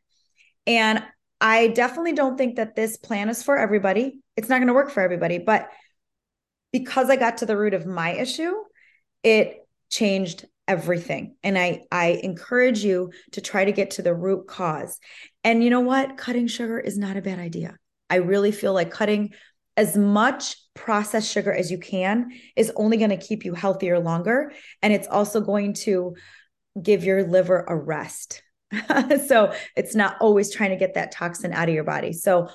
And 0.67 1.03
I 1.41 1.69
definitely 1.69 2.13
don't 2.13 2.37
think 2.37 2.57
that 2.57 2.77
this 2.77 2.99
plan 2.99 3.31
is 3.31 3.43
for 3.43 3.57
everybody. 3.57 4.21
It's 4.37 4.51
not 4.51 4.59
going 4.59 4.69
to 4.69 4.75
work 4.75 4.91
for 4.91 5.03
everybody, 5.03 5.39
but 5.39 5.71
because 6.71 7.09
I 7.09 7.17
got 7.17 7.39
to 7.39 7.47
the 7.47 7.57
root 7.57 7.73
of 7.73 7.87
my 7.87 8.13
issue, 8.13 8.53
it 9.23 9.67
changed 9.89 10.45
everything. 10.67 11.37
And 11.43 11.59
i 11.59 11.83
i 11.91 12.21
encourage 12.23 12.85
you 12.85 13.13
to 13.33 13.41
try 13.41 13.65
to 13.65 13.73
get 13.73 13.93
to 13.93 14.03
the 14.03 14.15
root 14.15 14.47
cause. 14.47 14.99
And 15.43 15.63
you 15.63 15.71
know 15.71 15.81
what? 15.81 16.17
Cutting 16.17 16.47
sugar 16.47 16.79
is 16.79 16.99
not 16.99 17.17
a 17.17 17.23
bad 17.23 17.39
idea. 17.39 17.77
I 18.11 18.17
really 18.17 18.53
feel 18.53 18.73
like 18.73 18.91
cutting 18.91 19.33
as 19.77 19.97
much 19.97 20.57
processed 20.75 21.31
sugar 21.31 21.53
as 21.53 21.71
you 21.71 21.79
can 21.79 22.31
is 22.57 22.73
only 22.77 22.97
going 22.97 23.11
to 23.11 23.17
keep 23.17 23.45
you 23.45 23.55
healthier 23.55 23.99
longer. 23.99 24.53
And 24.83 24.93
it's 24.93 25.09
also 25.09 25.41
going 25.41 25.75
to 25.85 26.15
give 26.81 27.05
your 27.05 27.25
liver 27.25 27.65
a 27.67 27.77
rest. 27.77 28.43
So 29.29 29.53
it's 29.77 29.95
not 29.95 30.17
always 30.21 30.53
trying 30.53 30.71
to 30.71 30.77
get 30.77 30.95
that 30.95 31.13
toxin 31.13 31.53
out 31.53 31.69
of 31.69 31.75
your 31.75 31.85
body. 31.85 32.13
So 32.13 32.49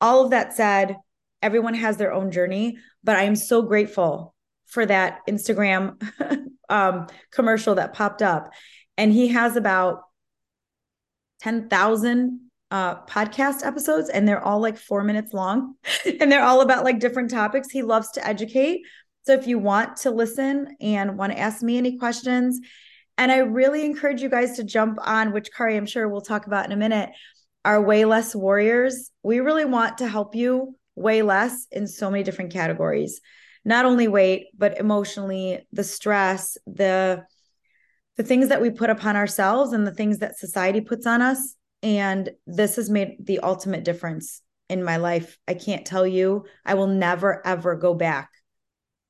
all 0.00 0.24
of 0.24 0.30
that 0.30 0.54
said 0.54 0.96
everyone 1.42 1.74
has 1.74 1.96
their 1.96 2.12
own 2.12 2.30
journey 2.30 2.78
but 3.02 3.16
i 3.16 3.22
am 3.22 3.36
so 3.36 3.62
grateful 3.62 4.34
for 4.66 4.84
that 4.84 5.20
instagram 5.28 6.00
um, 6.68 7.06
commercial 7.30 7.76
that 7.76 7.94
popped 7.94 8.22
up, 8.22 8.50
and 8.96 9.12
he 9.12 9.28
has 9.28 9.56
about 9.56 10.02
ten 11.40 11.68
thousand 11.68 12.40
uh, 12.70 13.02
podcast 13.06 13.64
episodes, 13.64 14.08
and 14.08 14.26
they're 14.26 14.42
all 14.42 14.60
like 14.60 14.78
four 14.78 15.04
minutes 15.04 15.32
long, 15.32 15.74
and 16.20 16.30
they're 16.30 16.44
all 16.44 16.60
about 16.60 16.84
like 16.84 17.00
different 17.00 17.30
topics. 17.30 17.70
He 17.70 17.82
loves 17.82 18.10
to 18.12 18.26
educate. 18.26 18.82
So 19.26 19.32
if 19.32 19.46
you 19.46 19.58
want 19.58 19.96
to 19.98 20.10
listen 20.10 20.76
and 20.80 21.16
want 21.16 21.32
to 21.32 21.38
ask 21.38 21.62
me 21.62 21.78
any 21.78 21.98
questions, 21.98 22.60
and 23.16 23.30
I 23.32 23.38
really 23.38 23.84
encourage 23.84 24.20
you 24.20 24.28
guys 24.28 24.56
to 24.56 24.64
jump 24.64 24.98
on, 25.00 25.32
which 25.32 25.50
Kari, 25.56 25.76
I'm 25.76 25.86
sure 25.86 26.08
we'll 26.08 26.20
talk 26.20 26.46
about 26.46 26.66
in 26.66 26.72
a 26.72 26.76
minute, 26.76 27.10
our 27.64 27.80
Weigh 27.80 28.04
Less 28.04 28.34
Warriors. 28.34 29.10
We 29.22 29.40
really 29.40 29.64
want 29.64 29.98
to 29.98 30.08
help 30.08 30.34
you 30.34 30.76
weigh 30.96 31.22
less 31.22 31.66
in 31.70 31.86
so 31.86 32.10
many 32.10 32.22
different 32.22 32.52
categories 32.52 33.20
not 33.64 33.84
only 33.84 34.08
weight 34.08 34.46
but 34.56 34.78
emotionally 34.78 35.66
the 35.72 35.84
stress 35.84 36.56
the 36.66 37.24
the 38.16 38.22
things 38.22 38.48
that 38.48 38.62
we 38.62 38.70
put 38.70 38.90
upon 38.90 39.16
ourselves 39.16 39.72
and 39.72 39.86
the 39.86 39.94
things 39.94 40.18
that 40.18 40.38
society 40.38 40.80
puts 40.80 41.06
on 41.06 41.20
us. 41.20 41.56
And 41.82 42.30
this 42.46 42.76
has 42.76 42.88
made 42.88 43.16
the 43.20 43.40
ultimate 43.40 43.84
difference 43.84 44.40
in 44.68 44.84
my 44.84 44.96
life. 44.96 45.36
I 45.46 45.54
can't 45.54 45.84
tell 45.84 46.06
you 46.06 46.44
i 46.64 46.74
will 46.74 46.86
never 46.86 47.46
ever 47.46 47.76
go 47.76 47.94
back 47.94 48.30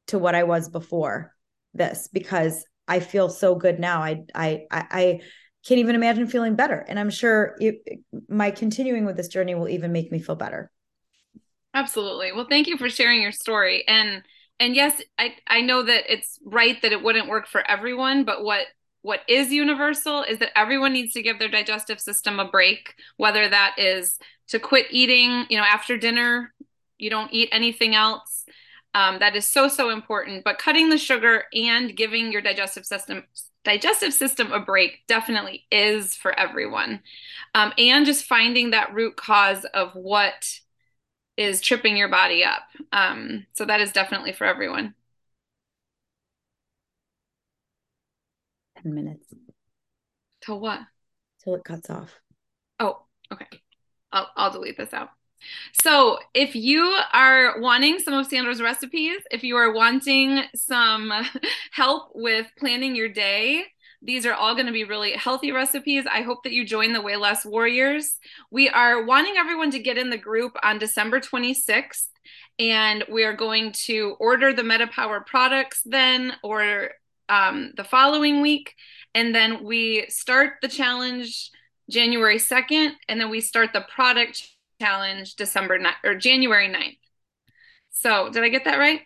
to 0.09 0.19
what 0.19 0.35
i 0.35 0.43
was 0.43 0.69
before 0.69 1.33
this 1.73 2.09
because 2.13 2.65
i 2.89 2.99
feel 3.01 3.29
so 3.29 3.55
good 3.55 3.79
now. 3.79 4.03
I 4.03 4.25
i 4.35 4.67
i, 4.71 5.21
can't 5.67 5.79
even 5.79 5.95
imagine 5.95 6.27
feeling 6.27 6.57
better. 6.57 6.85
And 6.89 6.99
i'm 6.99 7.11
sure 7.11 7.57
it, 7.59 7.77
my 8.29 8.51
continuing 8.51 9.05
with 9.07 9.17
this 9.17 9.29
journey 9.29 9.55
will 9.55 9.69
even 9.69 9.93
make 9.93 10.11
me 10.11 10.19
feel 10.19 10.37
better. 10.37 10.71
Absolutely. 11.73 12.33
Well 12.33 12.47
thank 12.49 12.67
you 12.67 12.77
for 12.77 12.91
sharing 12.91 13.23
your 13.23 13.33
story. 13.33 13.85
And 13.87 14.23
and 14.61 14.77
yes 14.77 15.01
i 15.19 15.35
i 15.47 15.61
know 15.61 15.83
that 15.83 16.05
it's 16.13 16.39
right 16.45 16.81
that 16.83 16.93
it 16.93 17.03
wouldn't 17.03 17.29
work 17.29 17.47
for 17.47 17.69
everyone 17.71 18.25
but 18.25 18.43
what 18.45 18.67
what 19.03 19.21
is 19.29 19.53
universal 19.53 20.23
is 20.23 20.39
that 20.39 20.57
everyone 20.59 20.93
needs 20.93 21.13
to 21.13 21.23
give 21.23 21.39
their 21.39 21.49
digestive 21.49 22.01
system 22.01 22.41
a 22.41 22.49
break 22.49 22.95
whether 23.17 23.49
that 23.49 23.75
is 23.79 24.19
to 24.49 24.59
quit 24.59 24.87
eating 24.91 25.47
you 25.49 25.59
know 25.59 25.65
after 25.65 25.97
dinner 25.97 26.53
you 26.99 27.11
don't 27.11 27.33
eat 27.33 27.49
anything 27.53 27.95
else. 27.95 28.45
Um, 28.95 29.19
that 29.19 29.35
is 29.35 29.47
so 29.47 29.69
so 29.69 29.91
important. 29.91 30.45
But 30.45 30.59
cutting 30.59 30.89
the 30.89 30.99
sugar 30.99 31.45
and 31.53 31.97
giving 31.97 32.33
your 32.33 32.43
digestive 32.43 32.87
system 32.87 33.25
digestive 33.65 34.13
system 34.13 34.53
a 34.53 34.61
break 34.61 35.01
definitely 35.09 35.67
is 35.71 36.15
for 36.15 36.39
everyone. 36.39 37.01
Um, 37.55 37.73
and 37.79 38.05
just 38.05 38.27
finding 38.27 38.71
that 38.71 38.93
root 38.93 39.17
cause 39.17 39.65
of 39.73 39.93
what 39.95 40.61
is 41.37 41.61
tripping 41.61 41.97
your 41.97 42.09
body 42.09 42.45
up. 42.45 42.63
Um, 42.93 43.47
so 43.53 43.65
that 43.65 43.81
is 43.81 43.93
definitely 43.93 44.33
for 44.33 44.47
everyone. 44.47 44.95
10 48.83 48.95
minutes. 48.95 49.27
Till 50.43 50.61
what? 50.61 50.81
Till 51.43 51.55
it 51.55 51.65
cuts 51.65 51.91
off. 51.91 52.21
Oh, 52.79 53.03
okay. 53.33 53.47
I'll, 54.13 54.31
I'll 54.37 54.51
delete 54.53 54.77
this 54.77 54.93
out. 54.93 55.11
So, 55.73 56.19
if 56.33 56.55
you 56.55 56.99
are 57.13 57.61
wanting 57.61 57.99
some 57.99 58.15
of 58.15 58.27
Sandra's 58.27 58.63
recipes, 58.63 59.21
if 59.31 59.43
you 59.43 59.57
are 59.57 59.75
wanting 59.75 60.43
some 60.55 61.13
help 61.71 62.13
with 62.15 62.47
planning 62.59 62.97
your 62.97 63.11
day, 63.11 63.65
these 64.05 64.27
are 64.27 64.35
all 64.35 64.55
going 64.55 64.67
to 64.67 64.73
be 64.73 64.85
really 64.85 65.13
healthy 65.13 65.51
recipes. 65.51 66.05
I 66.07 66.21
hope 66.21 66.45
that 66.45 66.53
you 66.53 66.67
join 66.67 66.93
the 66.93 67.01
Weigh 67.01 67.17
Less 67.17 67.45
Warriors. 67.45 68.17
We 68.51 68.69
are 68.69 69.03
wanting 69.05 69.37
everyone 69.39 69.71
to 69.71 69.79
get 69.79 69.97
in 69.97 70.11
the 70.11 70.19
group 70.19 70.57
on 70.63 70.79
December 70.79 71.21
26th, 71.21 72.09
and 72.59 73.05
we 73.11 73.25
are 73.25 73.33
going 73.33 73.73
to 73.87 74.15
order 74.21 74.53
the 74.53 74.63
MetaPower 74.63 75.25
products 75.25 75.81
then 75.87 76.35
or 76.43 76.91
um, 77.31 77.73
the 77.77 77.85
following 77.85 78.43
week. 78.43 78.75
And 79.15 79.35
then 79.35 79.65
we 79.65 80.05
start 80.09 80.55
the 80.61 80.69
challenge 80.69 81.51
January 81.91 82.39
2nd, 82.39 82.93
and 83.09 83.19
then 83.19 83.31
we 83.31 83.41
start 83.41 83.73
the 83.73 83.87
product 83.95 84.47
challenge 84.81 85.35
December 85.37 85.79
9th 85.79 86.05
or 86.05 86.15
January 86.15 86.69
9th. 86.69 86.99
So, 87.91 88.29
did 88.29 88.43
I 88.43 88.49
get 88.51 88.67
that 88.67 88.79
right? 88.79 89.01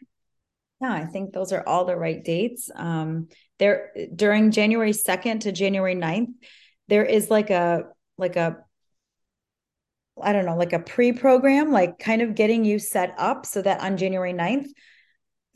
Yeah, 0.80 0.92
I 0.92 1.06
think 1.06 1.32
those 1.32 1.52
are 1.52 1.62
all 1.66 1.84
the 1.84 1.96
right 1.96 2.22
dates. 2.22 2.70
Um, 2.74 3.28
there 3.58 3.92
during 4.14 4.50
January 4.50 4.92
2nd 4.92 5.40
to 5.40 5.52
January 5.52 5.94
9th, 5.94 6.32
there 6.88 7.04
is 7.04 7.30
like 7.30 7.50
a 7.50 7.84
like 8.16 8.36
a 8.36 8.56
I 10.20 10.32
don't 10.32 10.46
know, 10.46 10.56
like 10.56 10.72
a 10.72 10.80
pre-program, 10.80 11.70
like 11.70 11.98
kind 11.98 12.22
of 12.22 12.34
getting 12.34 12.64
you 12.64 12.78
set 12.78 13.14
up 13.18 13.46
so 13.46 13.62
that 13.62 13.80
on 13.80 13.96
January 13.96 14.32
9th, 14.32 14.66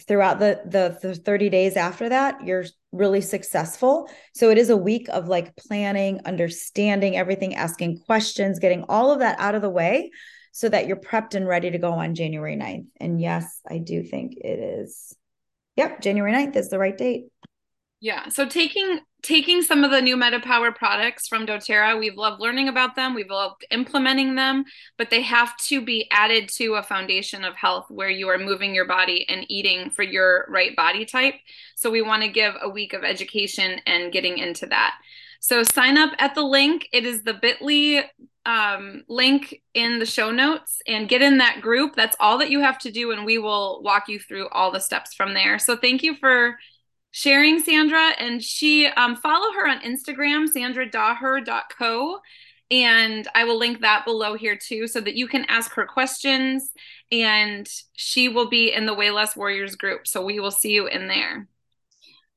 throughout 0.07 0.39
the, 0.39 0.61
the 0.67 0.99
the 1.01 1.15
30 1.15 1.49
days 1.49 1.77
after 1.77 2.09
that, 2.09 2.45
you're 2.45 2.65
really 2.93 3.21
successful. 3.21 4.09
So 4.35 4.51
it 4.51 4.59
is 4.59 4.71
a 4.71 4.77
week 4.77 5.09
of 5.09 5.29
like 5.29 5.57
planning, 5.57 6.21
understanding 6.25 7.17
everything, 7.17 7.55
asking 7.55 8.01
questions, 8.07 8.59
getting 8.59 8.85
all 8.89 9.11
of 9.11 9.21
that 9.21 9.39
out 9.39 9.55
of 9.55 9.63
the 9.63 9.71
way 9.71 10.11
so 10.53 10.69
that 10.69 10.87
you're 10.87 10.97
prepped 10.97 11.35
and 11.35 11.49
ready 11.49 11.71
to 11.71 11.79
go 11.79 11.93
on 11.93 12.15
January 12.15 12.57
9th. 12.57 12.87
And 13.01 13.21
yes, 13.21 13.61
I 13.69 13.79
do 13.79 14.03
think 14.03 14.35
it 14.37 14.59
is. 14.59 15.17
Yep, 15.77 16.03
January 16.03 16.33
9th 16.33 16.57
is 16.57 16.69
the 16.69 16.79
right 16.79 16.97
date. 16.97 17.32
Yeah. 18.03 18.31
So 18.31 18.45
taking 18.45 18.99
taking 19.23 19.63
some 19.63 19.85
of 19.85 19.93
the 19.93 20.03
new 20.03 20.17
MetaPower 20.17 20.75
products 20.75 21.29
from 21.29 21.47
doTERRA, 21.47 22.01
we've 22.01 22.17
loved 22.17 22.41
learning 22.41 22.67
about 22.67 22.97
them, 22.97 23.15
we've 23.15 23.31
loved 23.31 23.65
implementing 23.71 24.35
them, 24.35 24.65
but 24.99 25.09
they 25.09 25.23
have 25.23 25.57
to 25.59 25.81
be 25.81 26.09
added 26.11 26.49
to 26.57 26.75
a 26.75 26.83
foundation 26.83 27.45
of 27.45 27.55
health 27.55 27.87
where 27.91 28.11
you 28.11 28.27
are 28.29 28.39
moving 28.39 28.75
your 28.75 28.89
body 28.89 29.25
and 29.29 29.47
eating 29.49 29.89
for 29.89 30.03
your 30.03 30.47
right 30.49 30.75
body 30.75 31.05
type. 31.05 31.35
So 31.77 31.93
we 31.93 32.03
want 32.03 32.25
to 32.25 32.29
give 32.29 32.55
a 32.61 32.69
week 32.69 32.93
of 32.93 33.05
education 33.05 33.81
and 33.87 34.13
getting 34.13 34.39
into 34.39 34.67
that. 34.67 34.97
So 35.39 35.63
sign 35.63 35.97
up 35.97 36.11
at 36.19 36.35
the 36.35 36.43
link. 36.43 36.89
It 36.93 37.05
is 37.05 37.23
the 37.23 37.35
bit.ly 37.35 38.11
um, 38.45 39.05
link 39.09 39.63
in 39.75 40.01
the 40.01 40.07
show 40.07 40.33
notes 40.33 40.81
and 40.89 41.09
get 41.09 41.23
in 41.23 41.39
that 41.39 41.61
group. 41.61 41.95
That's 41.95 42.17
all 42.19 42.39
that 42.39 42.51
you 42.51 42.61
have 42.61 42.79
to 42.81 42.91
do, 42.91 43.13
and 43.13 43.25
we 43.25 43.39
will 43.39 43.81
walk 43.85 44.09
you 44.09 44.19
through 44.19 44.49
all 44.49 44.73
the 44.73 44.81
steps 44.81 45.15
from 45.15 45.35
there. 45.35 45.61
So 45.61 45.77
thank 45.77 46.03
you 46.03 46.17
for 46.17 46.59
sharing 47.13 47.61
Sandra, 47.61 48.11
and 48.19 48.43
she 48.43 48.87
um, 48.87 49.17
follow 49.17 49.53
her 49.53 49.69
on 49.69 49.81
Instagram, 49.81 50.49
sandradaher.co. 50.49 52.19
And 52.71 53.29
I 53.35 53.45
will 53.45 53.59
link 53.59 53.83
that 53.83 54.07
below 54.07 54.35
here 54.35 54.57
too 54.57 54.89
so 54.89 55.01
that 55.03 55.15
you 55.15 55.29
can 55.29 55.45
ask 55.45 55.73
her 55.75 55.85
questions. 55.85 56.71
And 57.13 57.69
she 57.93 58.31
will 58.31 58.49
be 58.49 58.73
in 58.73 58.87
the 58.87 58.95
Weigh 58.95 59.11
Less 59.11 59.37
Warriors 59.37 59.77
group. 59.77 60.07
So 60.07 60.25
we 60.25 60.41
will 60.41 60.51
see 60.51 60.73
you 60.73 60.87
in 60.87 61.07
there. 61.07 61.47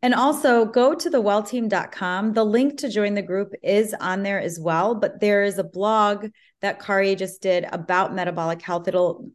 And 0.01 0.13
also 0.13 0.65
go 0.65 0.93
to 0.93 1.09
the 1.09 1.23
wellteam.com. 1.23 2.33
The 2.33 2.43
link 2.43 2.77
to 2.79 2.89
join 2.89 3.13
the 3.13 3.21
group 3.21 3.53
is 3.63 3.95
on 3.99 4.23
there 4.23 4.41
as 4.41 4.59
well, 4.59 4.93
but 4.93 5.21
there 5.21 5.43
is 5.43 5.57
a 5.57 5.63
blog 5.63 6.27
that 6.61 6.81
Kari 6.81 7.15
just 7.15 7.41
did 7.41 7.65
about 7.71 8.13
metabolic 8.13 8.61
health. 8.61 8.89
It'll 8.89 9.31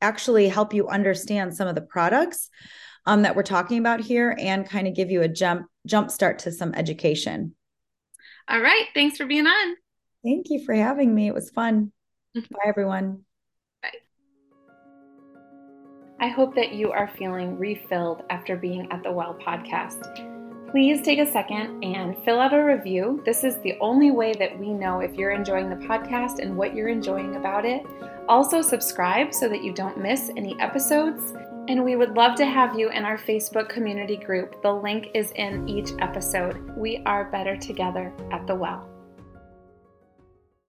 actually 0.00 0.48
help 0.48 0.72
you 0.72 0.88
understand 0.88 1.56
some 1.56 1.66
of 1.66 1.74
the 1.74 1.82
products 1.82 2.50
um, 3.06 3.22
that 3.22 3.36
we're 3.36 3.42
talking 3.42 3.78
about 3.78 4.00
here 4.00 4.36
and 4.38 4.68
kind 4.68 4.86
of 4.86 4.94
give 4.94 5.10
you 5.10 5.22
a 5.22 5.28
jump 5.28 5.66
jump 5.86 6.10
start 6.10 6.40
to 6.40 6.52
some 6.52 6.74
education. 6.74 7.54
All 8.48 8.60
right. 8.60 8.86
Thanks 8.94 9.16
for 9.16 9.26
being 9.26 9.46
on. 9.46 9.76
Thank 10.24 10.46
you 10.50 10.64
for 10.64 10.74
having 10.74 11.14
me. 11.14 11.28
It 11.28 11.34
was 11.34 11.50
fun. 11.50 11.92
Bye, 12.34 12.42
everyone. 12.66 13.22
Bye. 13.82 13.90
I 16.20 16.28
hope 16.28 16.54
that 16.56 16.72
you 16.72 16.90
are 16.90 17.08
feeling 17.16 17.58
refilled 17.58 18.22
after 18.30 18.56
being 18.56 18.90
at 18.90 19.02
the 19.02 19.12
Well 19.12 19.36
podcast. 19.40 20.32
Please 20.70 21.00
take 21.00 21.20
a 21.20 21.32
second 21.32 21.82
and 21.84 22.16
fill 22.24 22.40
out 22.40 22.52
a 22.52 22.62
review. 22.62 23.22
This 23.24 23.44
is 23.44 23.56
the 23.62 23.78
only 23.80 24.10
way 24.10 24.32
that 24.34 24.58
we 24.58 24.72
know 24.72 25.00
if 25.00 25.14
you're 25.14 25.30
enjoying 25.30 25.70
the 25.70 25.86
podcast 25.86 26.40
and 26.40 26.56
what 26.56 26.74
you're 26.74 26.88
enjoying 26.88 27.36
about 27.36 27.64
it. 27.64 27.82
Also, 28.28 28.60
subscribe 28.60 29.32
so 29.32 29.48
that 29.48 29.62
you 29.62 29.72
don't 29.72 29.96
miss 29.96 30.30
any 30.36 30.58
episodes. 30.60 31.32
And 31.68 31.84
we 31.84 31.96
would 31.96 32.14
love 32.14 32.36
to 32.36 32.46
have 32.46 32.78
you 32.78 32.90
in 32.90 33.04
our 33.04 33.18
Facebook 33.18 33.68
community 33.68 34.16
group. 34.16 34.62
The 34.62 34.72
link 34.72 35.08
is 35.14 35.32
in 35.32 35.68
each 35.68 35.90
episode. 35.98 36.76
We 36.76 37.02
are 37.06 37.30
better 37.30 37.56
together 37.56 38.12
at 38.30 38.46
the 38.46 38.54
well. 38.54 38.88